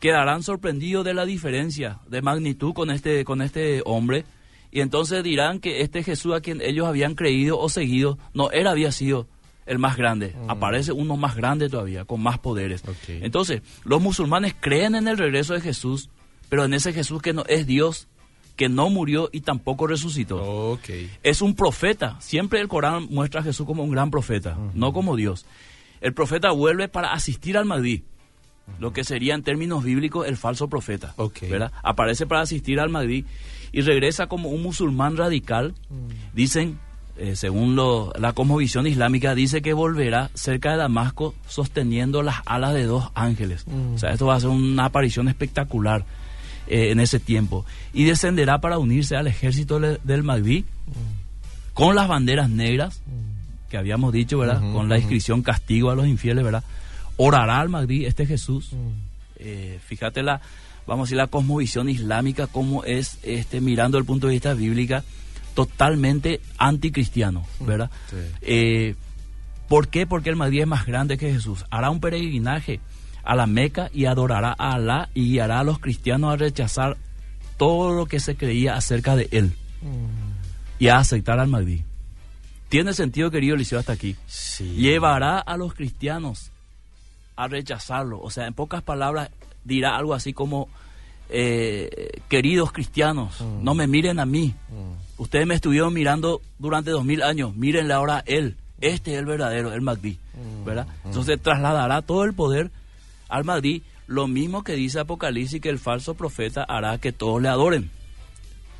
[0.00, 4.26] quedarán sorprendidos de la diferencia de magnitud con este, con este hombre
[4.70, 8.66] y entonces dirán que este Jesús a quien ellos habían creído o seguido, no, él
[8.66, 9.26] había sido
[9.66, 10.34] el más grande.
[10.34, 10.50] Mm.
[10.50, 12.82] Aparece uno más grande todavía, con más poderes.
[13.08, 16.10] Entonces, los musulmanes creen en el regreso de Jesús,
[16.48, 18.08] pero en ese Jesús que no es Dios,
[18.56, 20.78] que no murió y tampoco resucitó.
[21.22, 22.20] Es un profeta.
[22.20, 25.46] Siempre el Corán muestra a Jesús como un gran profeta, no como Dios.
[26.00, 28.04] El profeta vuelve para asistir al Mahdi,
[28.78, 31.14] lo que sería en términos bíblicos el falso profeta.
[31.42, 31.72] ¿verdad?
[31.82, 33.24] Aparece para asistir al Mahdi
[33.72, 35.74] y regresa como un musulmán radical.
[35.90, 36.34] Mm.
[36.34, 36.78] Dicen,
[37.16, 42.74] eh, según lo, la cosmovisión islámica, dice que volverá cerca de Damasco sosteniendo las alas
[42.74, 43.66] de dos ángeles.
[43.66, 43.94] Mm.
[43.94, 46.04] O sea, esto va a ser una aparición espectacular
[46.66, 47.64] eh, en ese tiempo.
[47.92, 51.74] Y descenderá para unirse al ejército del Mahdi mm.
[51.74, 53.02] con las banderas negras
[53.68, 54.60] que habíamos dicho, ¿verdad?
[54.72, 56.64] con la inscripción castigo a los infieles, ¿verdad?
[57.16, 58.70] Orará al Mahdi este Jesús.
[59.36, 60.40] Eh, fíjate la
[60.88, 65.04] vamos a decir, la cosmovisión islámica, como es, este, mirando el punto de vista bíblica,
[65.54, 67.90] totalmente anticristiano, mm, ¿verdad?
[68.40, 68.96] Eh,
[69.68, 70.06] ¿Por qué?
[70.06, 71.66] Porque el Mahdi es más grande que Jesús.
[71.70, 72.80] Hará un peregrinaje
[73.22, 76.96] a la Meca y adorará a Alá y guiará a los cristianos a rechazar
[77.58, 80.82] todo lo que se creía acerca de él mm.
[80.82, 81.84] y a aceptar al Mahdi.
[82.70, 84.16] Tiene sentido, querido Liceo, hasta aquí.
[84.58, 86.50] Llevará a los cristianos
[87.36, 88.20] a rechazarlo.
[88.20, 89.30] O sea, en pocas palabras,
[89.64, 90.68] dirá algo así como,
[91.28, 93.64] eh, queridos cristianos, mm.
[93.64, 94.54] no me miren a mí.
[94.68, 95.22] Mm.
[95.22, 98.56] Ustedes me estuvieron mirando durante dos mil años, mírenle ahora a él.
[98.80, 100.18] Este es el verdadero, el Magdi.
[100.34, 100.64] Mm.
[100.64, 100.86] ¿verdad?
[101.04, 102.70] Entonces trasladará todo el poder
[103.28, 107.48] al Magdi, lo mismo que dice Apocalipsis, que el falso profeta hará que todos le
[107.48, 107.90] adoren,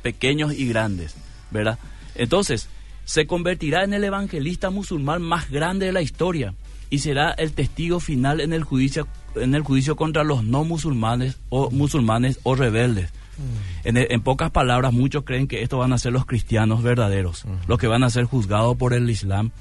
[0.01, 1.15] pequeños y grandes.
[1.51, 1.79] ¿verdad?
[2.15, 2.69] Entonces,
[3.05, 6.53] se convertirá en el evangelista musulmán más grande de la historia
[6.89, 11.37] y será el testigo final en el juicio en el juicio contra los no musulmanes
[11.49, 13.11] o musulmanes o rebeldes.
[13.37, 13.97] Mm.
[13.97, 17.87] En, pocas palabras, muchos creen que esto van a ser los cristianos verdaderos, los que
[17.87, 19.51] van a ser juzgados por el Islam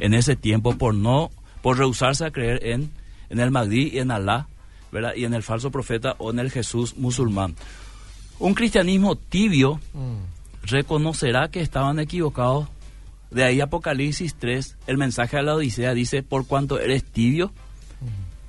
[0.00, 1.30] en ese tiempo por no,
[1.62, 2.90] por rehusarse a creer en,
[3.30, 4.48] en el Mahdi y en Alá,
[4.90, 5.12] ¿verdad?
[5.16, 7.54] y en el falso profeta o en el Jesús musulmán.
[8.40, 10.66] Un cristianismo tibio mm.
[10.66, 12.68] reconocerá que estaban equivocados.
[13.30, 17.52] De ahí Apocalipsis 3, el mensaje a la Odisea dice, por cuanto eres tibio,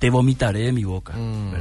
[0.00, 1.12] te vomitaré de mi boca.
[1.12, 1.52] Mm.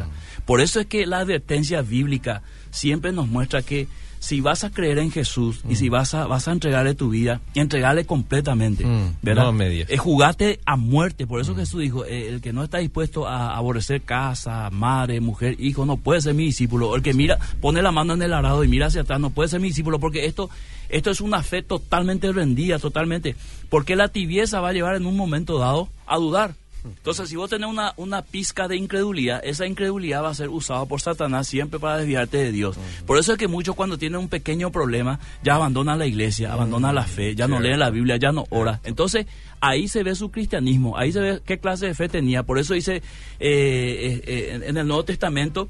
[0.46, 3.88] Por eso es que la advertencia bíblica siempre nos muestra que
[4.20, 7.40] si vas a creer en Jesús y si vas a, vas a entregarle tu vida,
[7.56, 9.44] entregarle completamente, Mm, ¿verdad?
[9.44, 9.90] no a medias.
[9.90, 11.26] Eh, jugate a muerte.
[11.26, 15.56] Por eso Jesús dijo, eh, el que no está dispuesto a aborrecer casa, madre, mujer,
[15.60, 16.96] hijo, no puede ser mi discípulo.
[16.96, 19.48] El que mira, pone la mano en el arado y mira hacia atrás, no puede
[19.50, 20.50] ser mi discípulo, porque esto,
[20.90, 23.38] esto es una fe totalmente rendida, totalmente.
[23.70, 26.56] Porque la tibieza va a llevar en un momento dado a dudar.
[26.86, 30.86] Entonces, si vos tenés una, una pizca de incredulidad, esa incredulidad va a ser usada
[30.86, 32.78] por Satanás siempre para desviarte de Dios.
[33.06, 36.96] Por eso es que muchos cuando tienen un pequeño problema ya abandonan la iglesia, abandonan
[36.96, 38.80] la fe, ya no leen la Biblia, ya no ora.
[38.84, 39.26] Entonces,
[39.60, 42.44] ahí se ve su cristianismo, ahí se ve qué clase de fe tenía.
[42.44, 43.02] Por eso dice eh,
[43.40, 45.68] eh, eh, en el Nuevo Testamento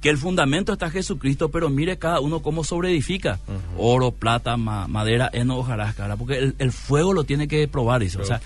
[0.00, 3.38] que el fundamento está Jesucristo, pero mire cada uno cómo sobreedifica.
[3.76, 6.16] Oro, plata, ma- madera, heno, hojarasca, ¿verdad?
[6.18, 8.20] porque el, el fuego lo tiene que probar eso.
[8.20, 8.40] O sea.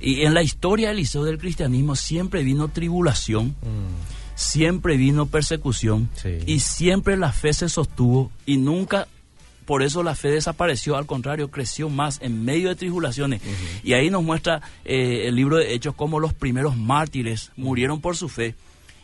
[0.00, 6.08] Y en la historia del liceo del cristianismo siempre vino tribulación, Mm, siempre vino persecución
[6.14, 6.38] Sí.
[6.46, 9.08] y siempre la fe se sostuvo y nunca
[9.64, 13.40] por eso la fe desapareció, al contrario, creció más en medio de tribulaciones.
[13.82, 18.16] Y ahí nos muestra eh, el libro de Hechos cómo los primeros mártires murieron por
[18.16, 18.54] su fe.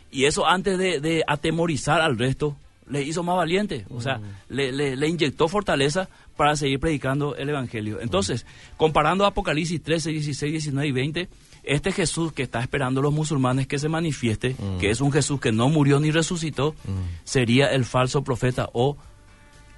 [0.09, 2.55] Y eso antes de, de atemorizar al resto,
[2.89, 7.49] le hizo más valiente, o sea, le, le- le inyectó fortaleza para seguir predicando el
[7.49, 7.99] Evangelio.
[8.01, 8.45] Entonces,
[8.77, 11.29] comparando Apocalipsis 13, 16, 19 y 20,
[11.63, 15.39] este Jesús que está esperando a los musulmanes que se manifieste, que es un Jesús
[15.39, 16.75] que no murió ni resucitó,
[17.23, 18.97] sería el falso profeta o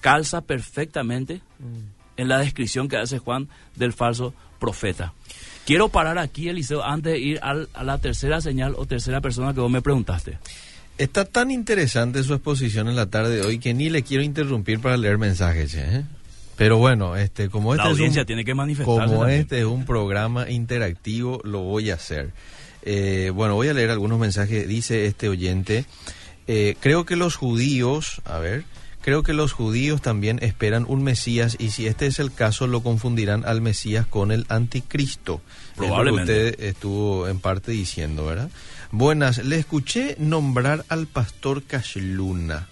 [0.01, 1.41] calza perfectamente
[2.17, 5.13] en la descripción que hace Juan del falso profeta.
[5.65, 9.53] Quiero parar aquí, Eliseo, antes de ir al- a la tercera señal o tercera persona
[9.53, 10.37] que vos me preguntaste.
[10.97, 14.79] Está tan interesante su exposición en la tarde de hoy que ni le quiero interrumpir
[14.79, 16.05] para leer mensajes, ¿eh?
[16.57, 19.07] Pero bueno, este, como La este es audiencia un, tiene que manifestarse.
[19.07, 19.41] como también.
[19.41, 22.31] este es un programa interactivo, lo voy a hacer.
[22.83, 24.67] Eh, bueno, voy a leer algunos mensajes.
[24.67, 25.85] Dice este oyente,
[26.47, 28.63] eh, creo que los judíos, a ver,
[29.01, 32.81] creo que los judíos también esperan un Mesías y si este es el caso lo
[32.83, 35.41] confundirán al Mesías con el anticristo.
[35.73, 36.49] Es lo que Probablemente.
[36.51, 38.49] usted estuvo en parte diciendo, ¿verdad?
[38.91, 42.69] Buenas, le escuché nombrar al pastor Cash Luna.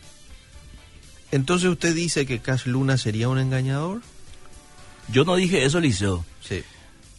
[1.34, 4.02] Entonces usted dice que Cash Luna sería un engañador?
[5.12, 6.24] Yo no dije eso, Eliseo.
[6.42, 6.62] Sí.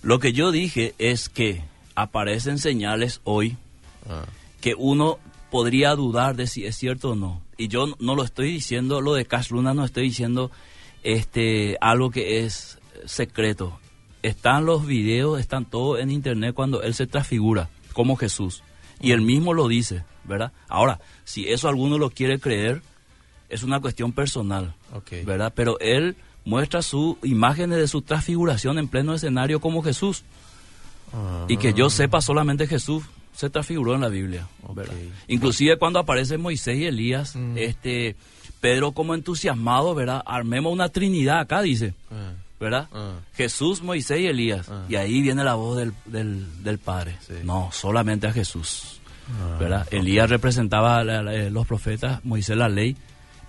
[0.02, 1.64] Lo que yo dije es que
[1.96, 3.56] aparecen señales hoy
[4.08, 4.24] Ah,
[4.60, 5.18] que uno
[5.50, 7.42] podría dudar de si es cierto o no.
[7.56, 10.50] Y yo no- lo estoy diciendo, lo de Cash Luna no estoy diciendo
[11.02, 13.80] este algo que es secreto.
[14.22, 18.62] Están los videos, están todos en internet cuando él se transfigura como Jesús.
[19.00, 20.52] Y él mismo lo dice, ¿verdad?
[20.68, 22.82] Ahora, si eso alguno lo quiere creer,
[23.54, 24.74] es una cuestión personal.
[25.24, 25.52] ¿verdad?
[25.54, 30.24] Pero él muestra su imágenes de su transfiguración en pleno escenario como Jesús.
[31.12, 34.46] Ah, Y que yo sepa, solamente Jesús se transfiguró en la Biblia.
[34.74, 34.94] ¿verdad?
[34.94, 35.00] Ok.
[35.28, 37.56] Inclusive cuando aparecen Moisés y Elías, Mm.
[37.58, 38.16] este
[38.60, 40.22] Pedro como entusiasmado, ¿verdad?
[40.24, 42.88] Armemos una trinidad acá, dice, ah, ¿verdad?
[42.92, 43.12] Ah.
[43.36, 44.70] Jesús, Moisés y Elías.
[44.88, 47.16] Y ahí viene la voz del, del, del Padre.
[47.26, 47.34] Sí.
[47.44, 49.00] No, solamente a Jesús.
[49.58, 49.86] ¿verdad?
[49.90, 52.96] Elías representaba a la- la- los profetas, Moisés la ley.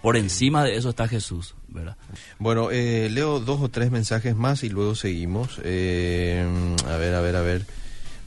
[0.06, 1.98] Por encima de eso está Jesús, ¿verdad?
[2.38, 5.60] Bueno, eh, leo dos o tres mensajes más y luego seguimos.
[5.64, 6.46] Eh,
[6.88, 7.66] a ver, a ver, a ver.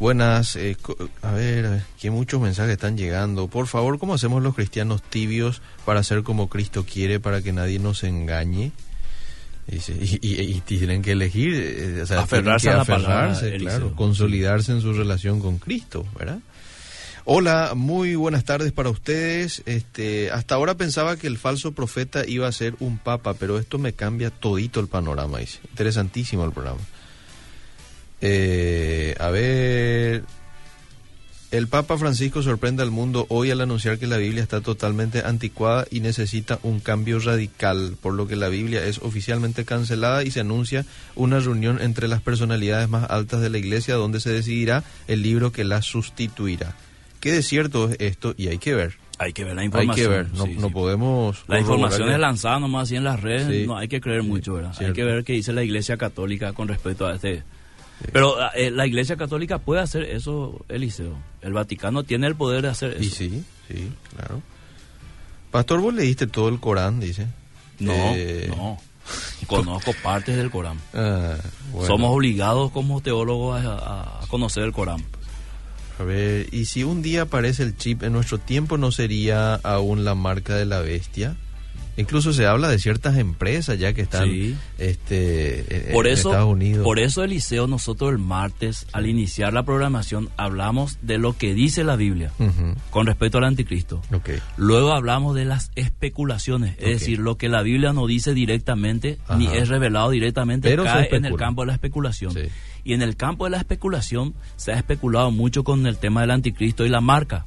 [0.01, 0.77] Buenas, eh,
[1.23, 3.47] a ver, que muchos mensajes están llegando.
[3.47, 7.79] Por favor, ¿cómo hacemos los cristianos tibios para ser como Cristo quiere, para que nadie
[7.79, 8.73] nos engañe?
[9.71, 9.77] Y,
[10.21, 13.95] y- y tienen que elegir, eh, o sea, Aferrarse a que la palabra, aferrarse, claro,
[13.95, 16.41] consolidarse en su relación con Cristo, ¿verdad?
[17.25, 19.63] Hola, muy buenas tardes para ustedes.
[19.67, 23.79] Este, hasta ahora pensaba que el falso profeta iba a ser un papa, pero esto
[23.79, 25.39] me cambia todito el panorama.
[25.39, 25.61] Dice.
[25.71, 26.81] Interesantísimo el programa.
[28.21, 30.25] Eh, a ver,
[31.51, 35.87] el Papa Francisco sorprende al mundo hoy al anunciar que la Biblia está totalmente anticuada
[35.91, 40.41] y necesita un cambio radical, por lo que la Biblia es oficialmente cancelada y se
[40.41, 45.23] anuncia una reunión entre las personalidades más altas de la Iglesia donde se decidirá el
[45.23, 46.75] libro que la sustituirá.
[47.21, 48.95] Qué de cierto es esto y hay que ver.
[49.21, 49.97] Hay que ver la Hay información.
[49.97, 50.73] que ver, no, sí, no sí.
[50.73, 51.43] podemos...
[51.49, 53.67] La información es lanzada nomás así en las redes, Sí.
[53.67, 54.73] no hay que creer mucho, ¿verdad?
[54.81, 57.43] Hay que ver qué dice la Iglesia Católica con respecto a este.
[58.13, 61.19] Pero eh, la Iglesia Católica puede hacer eso, Eliseo.
[61.43, 63.03] El Vaticano tiene el poder de hacer eso.
[63.03, 64.41] Y sí, sí, claro.
[65.51, 67.27] Pastor, vos leíste todo el Corán, dice.
[67.81, 68.79] No, Eh, no.
[69.49, 70.79] Conozco partes del Corán.
[70.95, 71.35] ah,
[71.73, 71.87] bueno.
[71.89, 75.03] Somos obligados como teólogos a conocer el Corán.
[75.99, 80.05] A ver, y si un día aparece el chip en nuestro tiempo, ¿no sería aún
[80.05, 81.37] la marca de la bestia?
[81.97, 84.55] Incluso se habla de ciertas empresas ya que están Sí.
[84.79, 86.85] este, Por en eso, Estados Unidos.
[86.85, 91.83] por eso Eliseo, nosotros el martes, al iniciar la programación, hablamos de lo que dice
[91.83, 92.31] la Biblia
[92.91, 94.01] con respecto al anticristo.
[94.57, 99.49] Luego hablamos de las especulaciones, es decir, lo que la Biblia no dice directamente ni
[99.49, 102.33] es revelado directamente, Pero cae en el campo de la especulación.
[102.33, 102.43] Sí.
[102.85, 106.31] Y en el campo de la especulación se ha especulado mucho con el tema del
[106.31, 107.47] anticristo y la marca.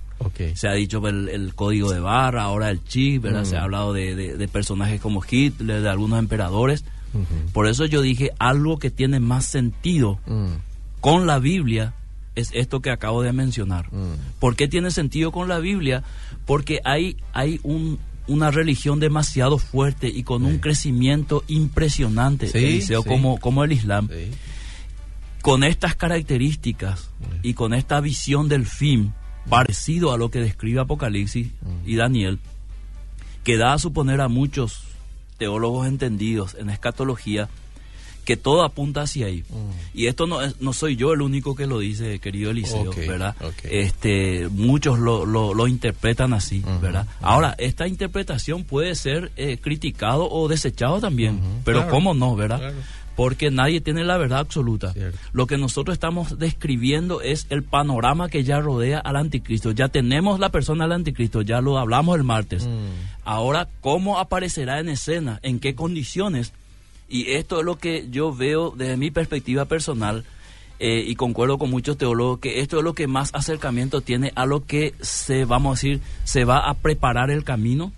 [0.56, 3.42] Se ha dicho el, el código de barra, ahora el chip, ¿verdad?
[3.42, 3.46] Mm.
[3.46, 6.84] se ha hablado de, de- de personajes como Hitler, de algunos emperadores.
[7.52, 10.54] Por eso yo dije algo que tiene más sentido Mm,
[11.02, 11.94] con la Biblia
[12.36, 13.88] es esto que acabo de mencionar.
[13.92, 14.40] Mm.
[14.40, 16.04] ¿Por qué tiene sentido con la Biblia?
[16.46, 23.02] Porque hay, hay un, una religión demasiado fuerte y con un crecimiento impresionante, Sí, Eliseo,
[23.02, 23.10] sí.
[23.10, 24.08] como, como el Islam.
[25.42, 27.10] Con estas características
[27.44, 29.14] y con esta visión del fin,
[29.50, 31.48] parecido a lo que describe Apocalipsis
[31.86, 32.40] y Daniel,
[33.44, 34.84] que da a suponer a muchos
[35.38, 37.50] teólogos entendidos en escatología
[38.24, 39.44] que todo apunta hacia ahí.
[39.96, 43.36] Y esto no, es- no soy yo el único que lo dice, querido Eliseo, ¿verdad?
[43.72, 47.08] Este, muchos lo, lo, lo interpretan así, ¿verdad?
[47.20, 52.60] Ahora, esta interpretación puede ser eh, criticado o desechado también, pero claro, ¿cómo no, verdad?
[52.60, 52.76] claro.
[53.16, 54.94] Porque nadie tiene la verdad absoluta.
[54.94, 55.18] Cierto.
[55.34, 59.72] Lo que nosotros estamos describiendo es el panorama que ya rodea al anticristo.
[59.72, 62.66] Ya tenemos la persona del anticristo, ya lo hablamos el martes.
[62.66, 62.72] Mm.
[63.26, 65.40] Ahora, ¿cómo aparecerá en escena?
[65.44, 66.54] ¿En qué condiciones?
[67.10, 70.24] Y esto es lo que yo veo desde mi perspectiva personal
[70.80, 74.48] eh, y concuerdo con muchos teólogos que esto es lo que más acercamiento tiene a
[74.48, 77.92] lo que se, vamos a decir, se va a preparar el camino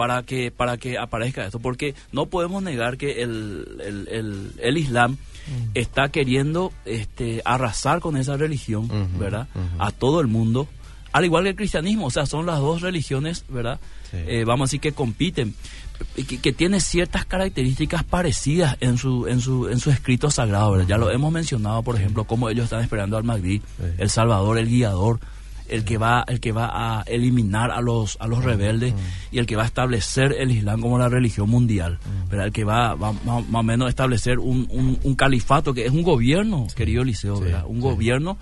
[0.00, 4.78] para que para que aparezca esto porque no podemos negar que el, el, el- el
[4.78, 5.18] Islam
[5.74, 9.46] está queriendo este arrasar con esa religión verdad
[9.78, 10.68] a todo el mundo
[11.12, 13.78] al igual que el cristianismo o sea son las dos religiones verdad
[14.10, 14.16] Sí.
[14.26, 15.54] Eh, vamos a decir que compiten
[16.16, 20.88] que, que tiene ciertas características parecidas en su en su en su escrito sagrado ¿verdad?
[20.88, 23.84] ya lo hemos mencionado por ejemplo cómo ellos están esperando al Mahdi Sí.
[23.98, 25.20] el Salvador el guiador
[25.70, 28.94] el que va el que va a eliminar a los a los rebeldes
[29.30, 32.46] y el que va a establecer el Islam como la religión mundial ¿verdad?
[32.46, 35.86] el que va, va más, más o menos a establecer un, un, un califato que
[35.86, 37.64] es un gobierno querido Liceo ¿verdad?
[37.66, 38.36] un gobierno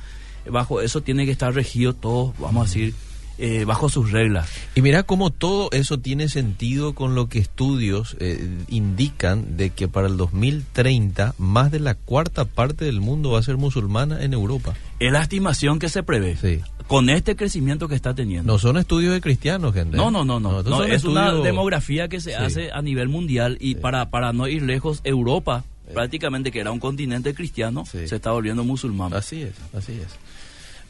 [0.51, 2.95] bajo eso tiene que estar regido todo vamos a decir
[3.39, 8.17] eh, bajo sus reglas Y mira cómo todo eso tiene sentido con lo que estudios
[8.21, 13.39] eh, indican de que para el 2030 más de la cuarta parte del mundo va
[13.39, 14.75] a ser musulmana en Europa.
[14.99, 16.61] es la estimación que se prevé Sí.
[16.87, 19.97] con este crecimiento que está teniendo No son estudios de cristianos, gente.
[19.97, 20.63] No, no, no, no.
[20.63, 22.37] No, es una demografía que se Sí.
[22.37, 26.81] hace a nivel mundial y para, para no ir lejos, Europa, prácticamente que era un
[26.81, 28.09] continente cristiano, Sí.
[28.09, 29.15] se está volviendo musulmán.
[29.15, 30.09] Así es, así es.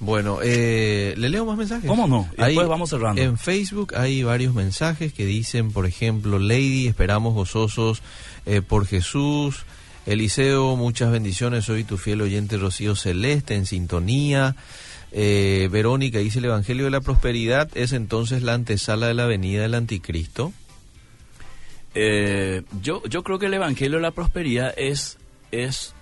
[0.01, 1.89] Bueno, eh, ¿le leo más mensajes?
[1.89, 2.29] ¿Cómo no?
[2.37, 3.21] Y Ahí, después vamos cerrando.
[3.21, 8.03] En Facebook hay varios mensajes que dicen, por ejemplo, Lady, esperamos gozosos
[8.47, 9.65] eh, por Jesús.
[10.07, 14.57] Eliseo, muchas bendiciones, soy tu fiel oyente Rocío Celeste en sintonía.
[15.11, 19.63] Eh, Verónica dice, el Evangelio de la Prosperidad es entonces la antesala de la venida
[19.63, 20.53] del anticristo.
[21.95, 25.19] Eh, yo, yo creo que el Evangelio de la Prosperidad es,
[25.51, 25.95] es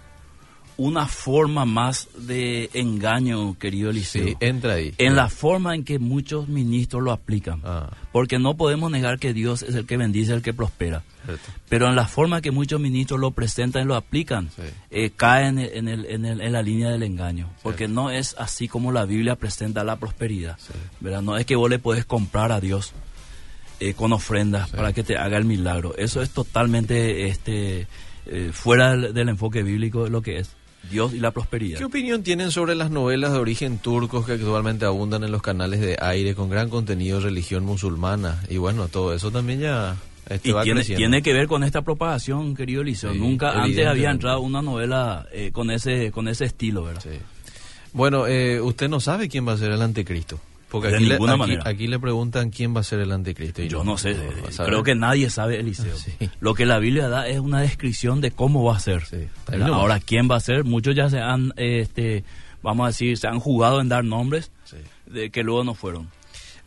[0.78, 4.26] una forma más de engaño, querido Eliseo.
[4.26, 4.92] Sí, entra ahí.
[4.98, 7.62] en la forma en que muchos ministros lo aplican.
[7.64, 11.02] Ah, Porque no podemos negar que Dios es el que bendice, el que prospera.
[11.24, 11.42] cierto.
[11.70, 14.62] Pero en la forma que muchos ministros lo presentan y lo aplican, Sí.
[14.90, 17.48] eh, caen en, el- en, el- en la línea del engaño.
[17.62, 20.58] Porque no es así como la Biblia presenta la prosperidad.
[20.58, 20.74] Sí.
[21.00, 21.22] ¿verdad?
[21.22, 22.92] No es que vos le puedes comprar a Dios
[23.80, 25.94] eh, con ofrendas para que te haga el milagro.
[25.96, 27.86] Eso es totalmente este,
[28.26, 30.50] eh, fuera del, del enfoque bíblico de lo que es
[30.90, 31.79] Dios y la prosperidad.
[31.79, 35.81] ¿Qué opinión tienen sobre las novelas de origen turcos que actualmente abundan en los canales
[35.81, 38.42] de aire con gran contenido de religión musulmana?
[38.49, 39.96] Y bueno, todo eso también ya
[40.29, 43.12] este, Y tiene, que ver con esta propagación, querido Eliseo.
[43.12, 47.03] Sí, Nunca antes había entrado una novela eh, con ese con ese estilo, ¿verdad?
[47.03, 47.18] Sí.
[47.92, 50.40] Bueno, eh, usted no sabe quién va a ser el anticristo.
[50.76, 51.62] Porque De aquí, le, ninguna aquí- manera.
[51.66, 53.62] aquí le preguntan quién va a ser el anticristo.
[53.62, 54.16] y Yo no sé,
[54.64, 55.96] creo que nadie sabe, Eliseo.
[55.96, 56.12] Sí.
[56.40, 59.04] Lo que la Biblia da es una descripción de cómo va a ser.
[59.72, 60.64] Ahora, ¿quién va a ser?
[60.64, 62.24] Muchos ya se han, este,
[62.62, 64.76] vamos a decir, se han jugado en dar nombres Sí.
[65.06, 66.08] de que luego no fueron.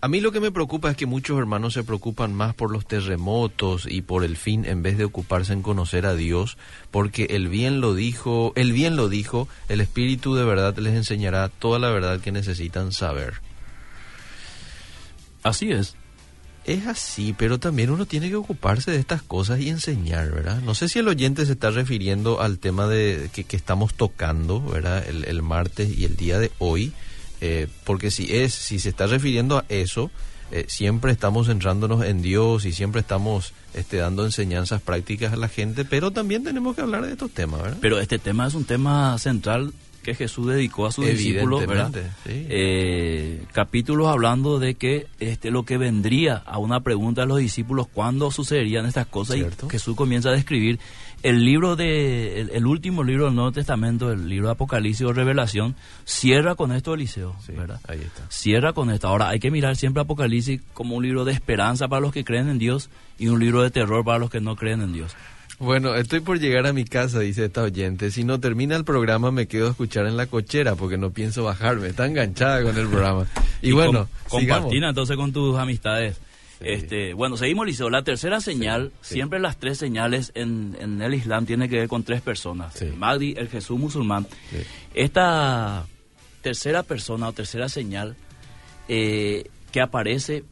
[0.02, 2.86] A mí lo que me preocupa es que muchos hermanos se preocupan más por los
[2.88, 6.58] terremotos y por el fin en vez de ocuparse en conocer a Dios,
[6.90, 11.50] porque el bien lo dijo, el bien lo dijo, el Espíritu de verdad les enseñará
[11.50, 13.42] toda la verdad que necesitan saber.
[15.44, 15.96] Así es.
[16.66, 20.62] Es así, pero también uno tiene que ocuparse de estas cosas y enseñar, ¿verdad?
[20.62, 24.62] No sé si el oyente se está refiriendo al tema de que, que estamos tocando,
[24.62, 25.08] ¿verdad?
[25.08, 26.92] El, el martes y el día de hoy,
[27.42, 30.12] eh, porque si es, si se está refiriendo a eso,
[30.52, 35.48] eh, siempre estamos centrándonos en Dios y siempre estamos este, dando enseñanzas prácticas a la
[35.48, 37.78] gente, pero también tenemos que hablar de estos temas, ¿verdad?
[37.82, 39.74] Pero este tema es un tema central
[40.10, 41.92] que Jesús dedicó a sus discípulos, ¿verdad?
[42.26, 42.46] Sí.
[42.50, 47.88] Eh, capítulos hablando de que este lo que vendría a una pregunta de los discípulos
[47.88, 49.68] cuándo sucederían estas cosas Cierto.
[49.68, 50.80] y Jesús comienza a describir
[51.22, 55.14] el libro de el, el último libro del Nuevo Testamento, el libro de Apocalipsis o
[55.14, 57.80] Revelación, cierra con esto Eliseo, Sí, ¿verdad?
[57.88, 58.24] ahí está.
[58.30, 59.08] Cierra con esto.
[59.10, 62.50] Ahora hay que mirar siempre Apocalipsis como un libro de esperanza para los que creen
[62.50, 65.16] en Dios y un libro de terror para los que no creen en Dios.
[65.60, 68.12] Bueno, estoy por llegar a mi casa, dice esta oyente.
[68.12, 71.44] Si no termina el programa, me quedo a escuchar en la cochera porque no pienso
[71.44, 71.88] bajarme.
[71.90, 73.28] Está enganchada con el programa.
[73.62, 76.16] Y, bueno, com- compartina entonces con tus amistades.
[76.60, 76.66] Sí.
[76.66, 77.90] Este, bueno, seguimos, Liceo.
[77.90, 79.16] La tercera señal, sí.
[79.16, 82.82] siempre las tres señales en, en el Islam tiene que ver con tres personas.
[82.82, 84.28] El Mahdi, el Jesús musulmán.
[84.94, 85.86] Esta
[86.42, 88.16] tercera persona o tercera señal
[88.88, 90.46] eh, que aparece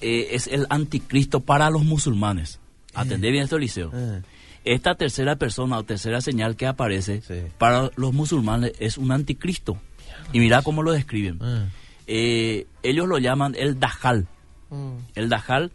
[0.00, 2.60] eh, es el anticristo para los musulmanes.
[2.94, 3.90] Atendé bien esto, Liceo.
[3.94, 4.20] Ah,
[4.64, 7.34] Esta tercera persona o tercera señal que aparece Sí.
[7.58, 9.76] para los musulmanes es un anticristo.
[10.32, 11.38] Y mira cómo lo describen.
[11.42, 11.66] ah,
[12.06, 14.26] Eh, ellos lo llaman el Dajjal.
[14.70, 15.70] mm, El Dajjal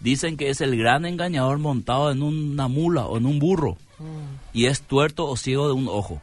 [0.00, 4.56] dicen que es el gran engañador montado en una mula o en un burro mm.
[4.56, 6.20] y es tuerto o ciego de un ojo.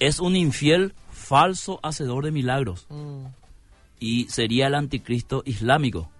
[0.00, 3.26] Es un infiel falso hacedor de milagros Mm,
[4.00, 6.10] y sería el anticristo islámico.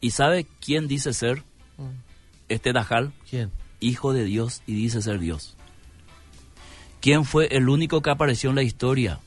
[0.00, 1.42] ¿Y sabe quién dice ser
[1.78, 1.90] mm.
[2.48, 3.12] este Dajjal?
[3.28, 3.50] ¿Quién?
[3.80, 5.56] Hijo de Dios y dice ser Dios.
[7.00, 9.20] ¿Quién fue el único que apareció en la historia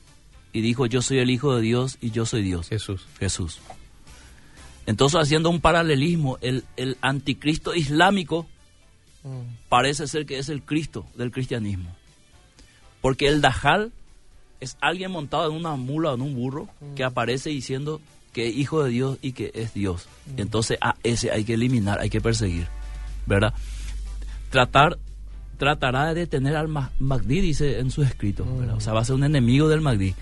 [0.52, 2.68] y dijo yo soy el Hijo de Dios y yo soy Dios?
[2.68, 3.06] Jesús.
[3.18, 3.60] Jesús.
[4.86, 8.46] Entonces, haciendo un paralelismo, el, el anticristo islámico
[9.22, 11.94] Mm, parece ser que es el Cristo del cristianismo.
[13.00, 13.92] Porque el Dajjal
[14.60, 18.00] es alguien montado en una mula o en un burro que aparece diciendo
[18.40, 20.08] que es hijo de Dios y que es Dios.
[20.38, 22.66] Entonces, a ese hay que eliminar, hay que perseguir.
[23.26, 23.52] ¿Verdad?
[24.50, 24.98] Tratar,
[25.58, 28.46] tratará de detener al Ma- Mahdi, dice en su escrito.
[28.58, 28.76] ¿verdad?
[28.76, 30.14] O sea, va a ser un enemigo del Mahdi.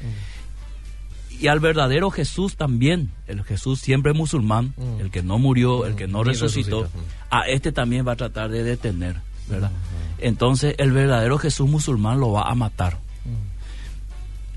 [1.41, 6.09] Y al verdadero Jesús también, el Jesús siempre musulmán, el que no murió, el que
[6.09, 6.89] no resucitó,
[7.31, 9.15] a este también va a tratar de detener,
[9.49, 9.71] ¿verdad?
[10.19, 12.99] Entonces el verdadero Jesús musulmán lo va a matar.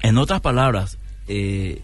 [0.01, 0.97] En otras palabras,
[1.27, 1.83] eh,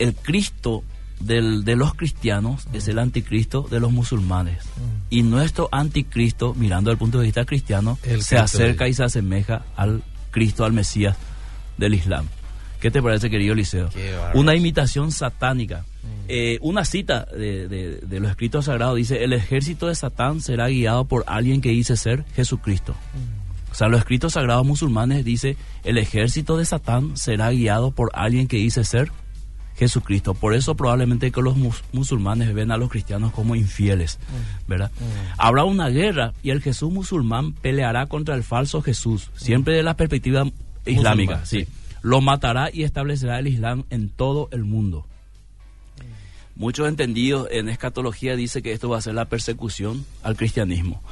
[0.00, 0.82] el Cristo
[1.20, 4.64] del- de los cristianos es el anticristo de los musulmanes.
[5.10, 8.90] Y nuestro anticristo, mirando desde el punto de vista cristiano, El se Cristo acerca de-
[8.90, 11.16] y se asemeja al Cristo, al Mesías
[11.76, 12.26] del Islam.
[12.80, 13.90] ¿Qué te parece, querido Liceo?
[14.34, 15.84] Una imitación satánica.
[16.28, 20.68] Eh, una cita de, de- de los escritos sagrados dice, el ejército de Satán será
[20.68, 22.94] guiado por alguien que dice ser Jesucristo.
[23.70, 28.48] O sea, los escritos sagrados musulmanes dice, el ejército de Satán será guiado por alguien
[28.48, 29.12] que dice ser
[29.80, 30.34] Jesucristo.
[30.34, 34.18] Por eso probablemente que los mus- musulmanes ven a los cristianos como infieles,
[34.68, 34.92] ¿verdad?
[35.38, 39.94] Habrá una guerra y el Jesús musulmán peleará contra el falso Jesús, siempre de la
[39.94, 40.44] perspectiva
[40.86, 41.64] islámica, Musulmán, sí.
[41.64, 41.68] sí.
[42.02, 45.06] Lo matará y establecerá el Islam en todo el mundo.
[46.56, 51.02] Muchos entendidos en escatología dice que esto va a ser la persecución al cristianismo.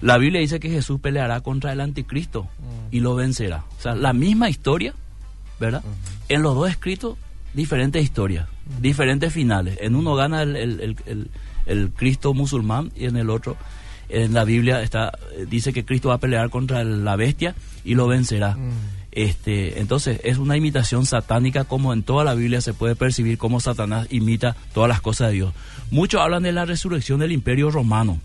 [0.00, 2.48] La Biblia dice que Jesús peleará contra el anticristo
[2.90, 3.64] y lo vencerá.
[3.78, 4.94] O sea, la misma historia,
[5.60, 5.82] ¿verdad?
[6.30, 7.18] En los dos escritos,
[7.56, 8.46] diferentes historias,
[8.80, 9.78] diferentes finales.
[9.80, 11.30] En uno gana el, el- el-
[11.66, 13.56] el- Cristo musulmán y en el otro,
[14.08, 15.18] en la Biblia está
[15.50, 18.56] dice que Cristo va a pelear contra la bestia y lo vencerá.
[19.10, 23.60] Este, entonces es una imitación satánica como en toda la Biblia se puede percibir cómo
[23.60, 25.54] Satanás imita todas las cosas de Dios.
[25.90, 28.20] Muchos hablan de la resurrección del Imperio Romano.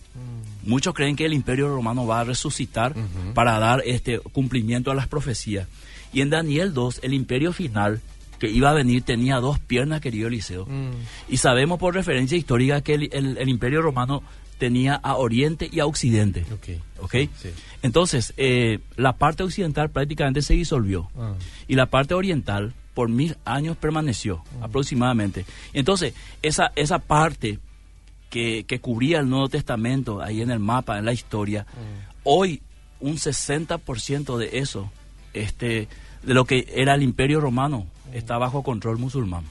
[0.66, 2.94] Muchos creen que el Imperio Romano va a resucitar
[3.34, 5.68] para dar este cumplimiento a las profecías.
[6.14, 8.02] Y en Daniel 2, el Imperio final
[8.42, 10.66] que iba a venir tenía dos piernas, querido Eliseo.
[10.66, 10.90] Mm,
[11.30, 14.24] Y sabemos por referencia histórica que el, el- el Imperio Romano
[14.58, 16.44] tenía a Oriente y a Occidente.
[16.52, 16.70] Ok.
[17.04, 17.12] ¿Ok?
[17.40, 17.50] Sí.
[17.84, 21.34] Entonces, eh, la parte occidental prácticamente se disolvió Ah,
[21.68, 25.46] y la parte oriental por mil años permaneció aproximadamente.
[25.74, 27.60] Entonces, esa, esa parte
[28.32, 31.66] que, que cubría el Nuevo Testamento ahí en el mapa, en la historia,
[32.24, 32.62] hoy
[33.00, 34.92] un 60% de eso,
[35.34, 35.88] este,
[36.24, 39.44] de lo que era el Imperio Romano, está bajo control musulmán.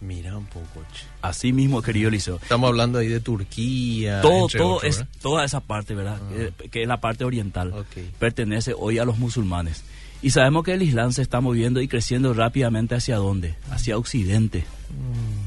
[0.00, 0.82] Mira un poco.
[0.92, 1.04] che.
[1.20, 2.36] Así mismo, querido Eliseo.
[2.42, 4.20] Estamos hablando ahí de Turquía.
[4.22, 5.12] todo, todo otros, es, ¿verdad?
[5.20, 6.18] toda esa parte, ¿verdad?
[6.58, 7.74] Que, que es la parte oriental.
[8.18, 9.84] Pertenece hoy a los musulmanes.
[10.22, 13.54] Y sabemos que el Islam se está moviendo y creciendo rápidamente hacia dónde?
[13.70, 14.64] Hacia Occidente,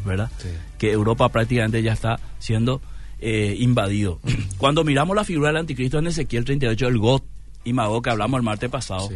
[0.05, 0.31] ¿verdad?
[0.39, 0.49] Sí.
[0.79, 2.81] Que Europa prácticamente ya está siendo
[3.19, 4.19] eh, invadido.
[4.57, 7.21] Cuando miramos la figura del anticristo en Ezequiel 38, el God
[7.63, 9.15] y Magog que hablamos el martes pasado, Sí.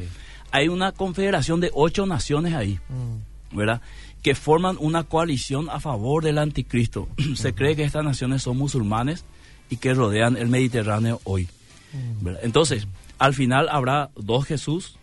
[0.51, 2.79] Hay una confederación de ocho naciones ahí.
[2.89, 3.81] Mm, ¿verdad?
[4.21, 7.07] Que forman una coalición a favor del anticristo.
[7.35, 9.25] Se cree que estas naciones son musulmanes
[9.69, 11.47] y que rodean el Mediterráneo hoy.
[12.21, 12.41] ¿verdad?
[12.43, 12.87] Entonces,
[13.17, 14.97] al final habrá dos Jesús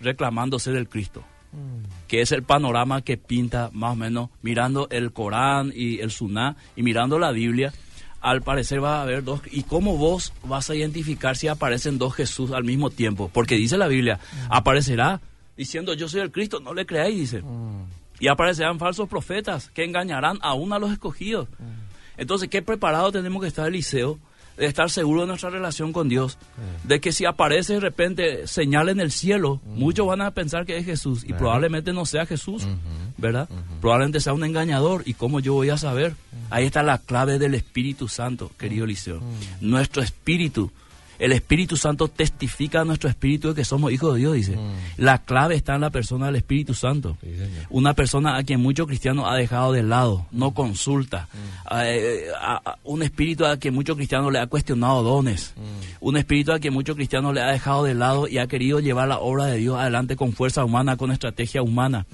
[0.00, 1.22] reclamando ser el Cristo,
[2.06, 6.56] que es el panorama que pinta más o menos mirando el Corán y el Suná
[6.76, 7.72] y mirando la Biblia.
[8.28, 9.40] Al parecer va a haber dos.
[9.50, 13.30] ¿Y cómo vos vas a identificar si aparecen dos Jesús al mismo tiempo?
[13.32, 14.20] Porque dice la Biblia,
[14.50, 15.22] aparecerá
[15.56, 17.42] diciendo yo soy el Cristo, no le creáis, dice.
[18.20, 21.48] Y aparecerán falsos profetas que engañarán aún a los escogidos.
[22.18, 24.18] Entonces, ¿qué preparado tenemos que estar Eliseo?
[24.58, 26.36] De estar seguro de nuestra relación con Dios.
[26.84, 30.76] De que si aparece de repente señal en el cielo, muchos van a pensar que
[30.76, 31.24] es Jesús.
[31.24, 32.66] Y probablemente no sea Jesús,
[33.16, 33.48] ¿verdad?
[33.80, 35.02] Probablemente sea un engañador.
[35.06, 36.16] ¿Y cómo yo voy a saber?
[36.50, 39.20] Ahí está la clave del Espíritu Santo, querido Eliseo.
[39.60, 40.72] Nuestro espíritu.
[41.18, 44.56] El Espíritu Santo testifica a nuestro espíritu de que somos hijos de Dios, dice.
[44.96, 47.16] La clave está en la persona del Espíritu Santo.
[47.70, 51.28] Una persona a quien muchos cristianos ha dejado de lado, no consulta.
[51.82, 55.54] Eh, a- a- un espíritu a quien muchos cristianos le ha cuestionado dones.
[56.00, 59.08] Un espíritu a quien muchos cristianos le ha dejado de lado y ha querido llevar
[59.08, 62.06] la obra de Dios adelante con fuerza humana, con estrategia humana.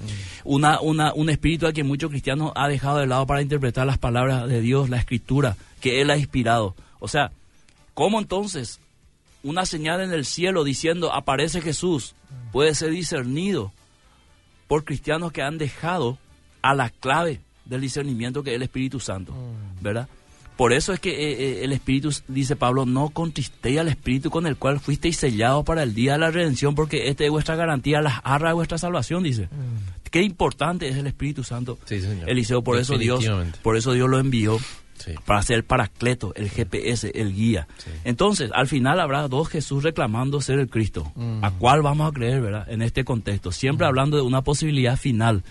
[0.43, 3.97] Una, una, un espíritu a quien muchos cristianos ha dejado de lado para interpretar las
[3.99, 6.75] palabras de Dios, la escritura, que Él ha inspirado.
[6.99, 7.31] O sea,
[7.93, 8.79] ¿cómo entonces
[9.45, 12.15] una señal en el cielo diciendo aparece Jesús
[12.51, 13.71] puede ser discernido
[14.67, 16.17] por cristianos que han dejado
[16.63, 19.33] a la clave del discernimiento que es el Espíritu Santo,
[19.81, 20.09] ¿verdad?
[20.57, 24.47] Por eso es que eh, eh, el Espíritu, dice Pablo, no contristéis al Espíritu con
[24.47, 28.01] el cual fuisteis sellados para el día de la redención, porque este es vuestra garantía,
[28.01, 29.49] las arras de vuestra salvación, dice.
[30.09, 31.77] Qué importante es el Espíritu Santo.
[31.83, 32.29] Sí, señor.
[32.29, 33.25] Eliseo, por eso Dios,
[33.61, 34.57] por eso Dios lo envió
[34.97, 35.13] Sí.
[35.25, 37.67] para ser el paracleto, el GPS, el guía.
[37.77, 37.89] Sí.
[38.05, 41.11] Entonces, al final habrá dos Jesús reclamando ser el Cristo.
[41.15, 41.43] Mm.
[41.43, 42.69] ¿A cuál vamos a creer, verdad?
[42.69, 45.43] En este contexto, siempre hablando de una posibilidad final.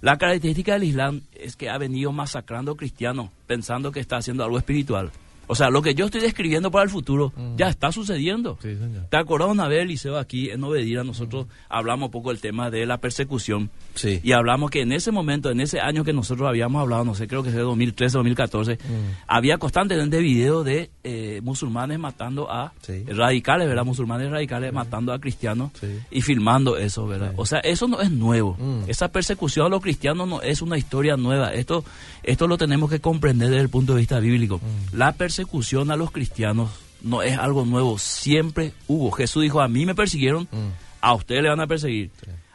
[0.00, 4.56] La característica del Islam es que ha venido masacrando cristianos pensando que está haciendo algo
[4.56, 5.10] espiritual.
[5.50, 8.54] O sea, lo que yo estoy describiendo para el futuro ya está sucediendo.
[8.54, 8.62] Mm.
[8.62, 9.06] Sí, señor.
[9.10, 12.86] ¿Te acordás una vez, Eliseo, aquí en Obedira, nosotros hablamos un poco del tema de
[12.86, 13.68] la persecución?
[13.96, 14.20] Sí.
[14.22, 17.26] Y hablamos que en ese momento, en ese año que nosotros habíamos hablado, no sé,
[17.26, 18.78] creo que de 2013, 2014,
[19.26, 23.02] había constantemente videos de eh, musulmanes matando a Sí.
[23.08, 23.84] radicales, ¿verdad?
[23.84, 25.72] Musulmanes radicales matando a cristianos
[26.12, 27.32] y filmando eso, ¿verdad?
[27.36, 28.56] O sea, eso no es nuevo.
[28.56, 28.84] Mm.
[28.88, 31.52] Esa persecución a los cristianos no es una historia nueva.
[31.52, 31.84] Esto,
[32.22, 34.58] esto lo tenemos que comprender desde el punto de vista bíblico.
[34.58, 34.96] Mm.
[34.96, 36.70] La persecución a los cristianos
[37.02, 39.10] no es algo nuevo, siempre hubo.
[39.10, 40.68] Jesús dijo, a mí me persiguieron, Mm.
[41.00, 42.10] a ustedes le van a perseguir.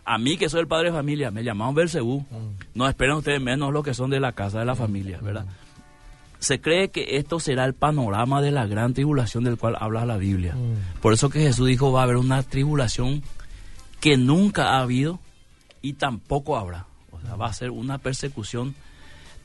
[0.08, 2.26] A mí que soy el padre de familia, me llamaron Belcebú.
[2.76, 5.46] No esperan ustedes menos los que son de la casa de la familia, ¿verdad?
[6.38, 10.18] Se cree que esto será el panorama de la gran tribulación del cual habla la
[10.18, 10.56] Biblia.
[11.02, 13.24] Por eso que Jesús dijo va a haber una tribulación
[14.00, 15.20] que nunca ha habido
[15.82, 16.86] y tampoco habrá.
[17.12, 18.76] O sea, va a ser una persecución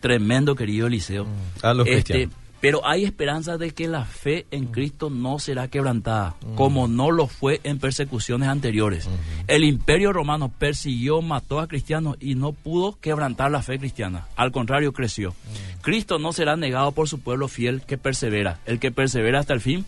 [0.01, 1.27] tremendo, querido Eliseo.
[1.63, 2.35] A los Este, cristianos.
[2.61, 7.27] Pero hay esperanza de que la fe en Cristo no será quebrantada, como no lo
[7.27, 9.09] fue en persecuciones anteriores.
[9.47, 14.27] El imperio romano persiguió, mató a cristianos y no pudo quebrantar la fe cristiana.
[14.37, 15.35] Al contrario, creció.
[15.81, 18.61] Cristo no será negado por su pueblo fiel que persevera.
[18.67, 19.87] El que persevera hasta el fin,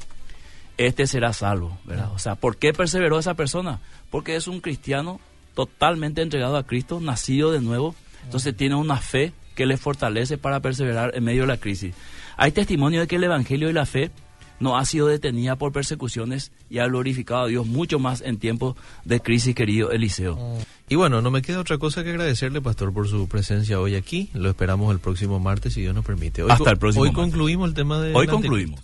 [0.78, 1.78] este será salvo.
[1.84, 2.10] ¿verdad?
[2.14, 3.80] O sea, ¿por qué perseveró esa persona?
[4.10, 5.20] Porque es un cristiano
[5.54, 7.94] totalmente entregado a Cristo, nacido de nuevo.
[8.24, 11.94] Entonces tiene una fe que le fortalece para perseverar en medio de la crisis.
[12.42, 14.10] Hay testimonio de que el Evangelio y la fe
[14.58, 18.74] no ha sido detenida por persecuciones y ha glorificado a Dios mucho más en tiempos
[19.04, 20.58] de crisis, querido Eliseo.
[20.88, 24.28] Y bueno, no me queda otra cosa que agradecerle, Pastor, por su presencia hoy aquí.
[24.34, 26.42] Lo esperamos el próximo martes, si Dios nos permite.
[26.42, 27.22] Hoy Hasta el próximo Hoy martes.
[27.22, 28.12] concluimos el tema de...
[28.12, 28.82] Hoy concluimos.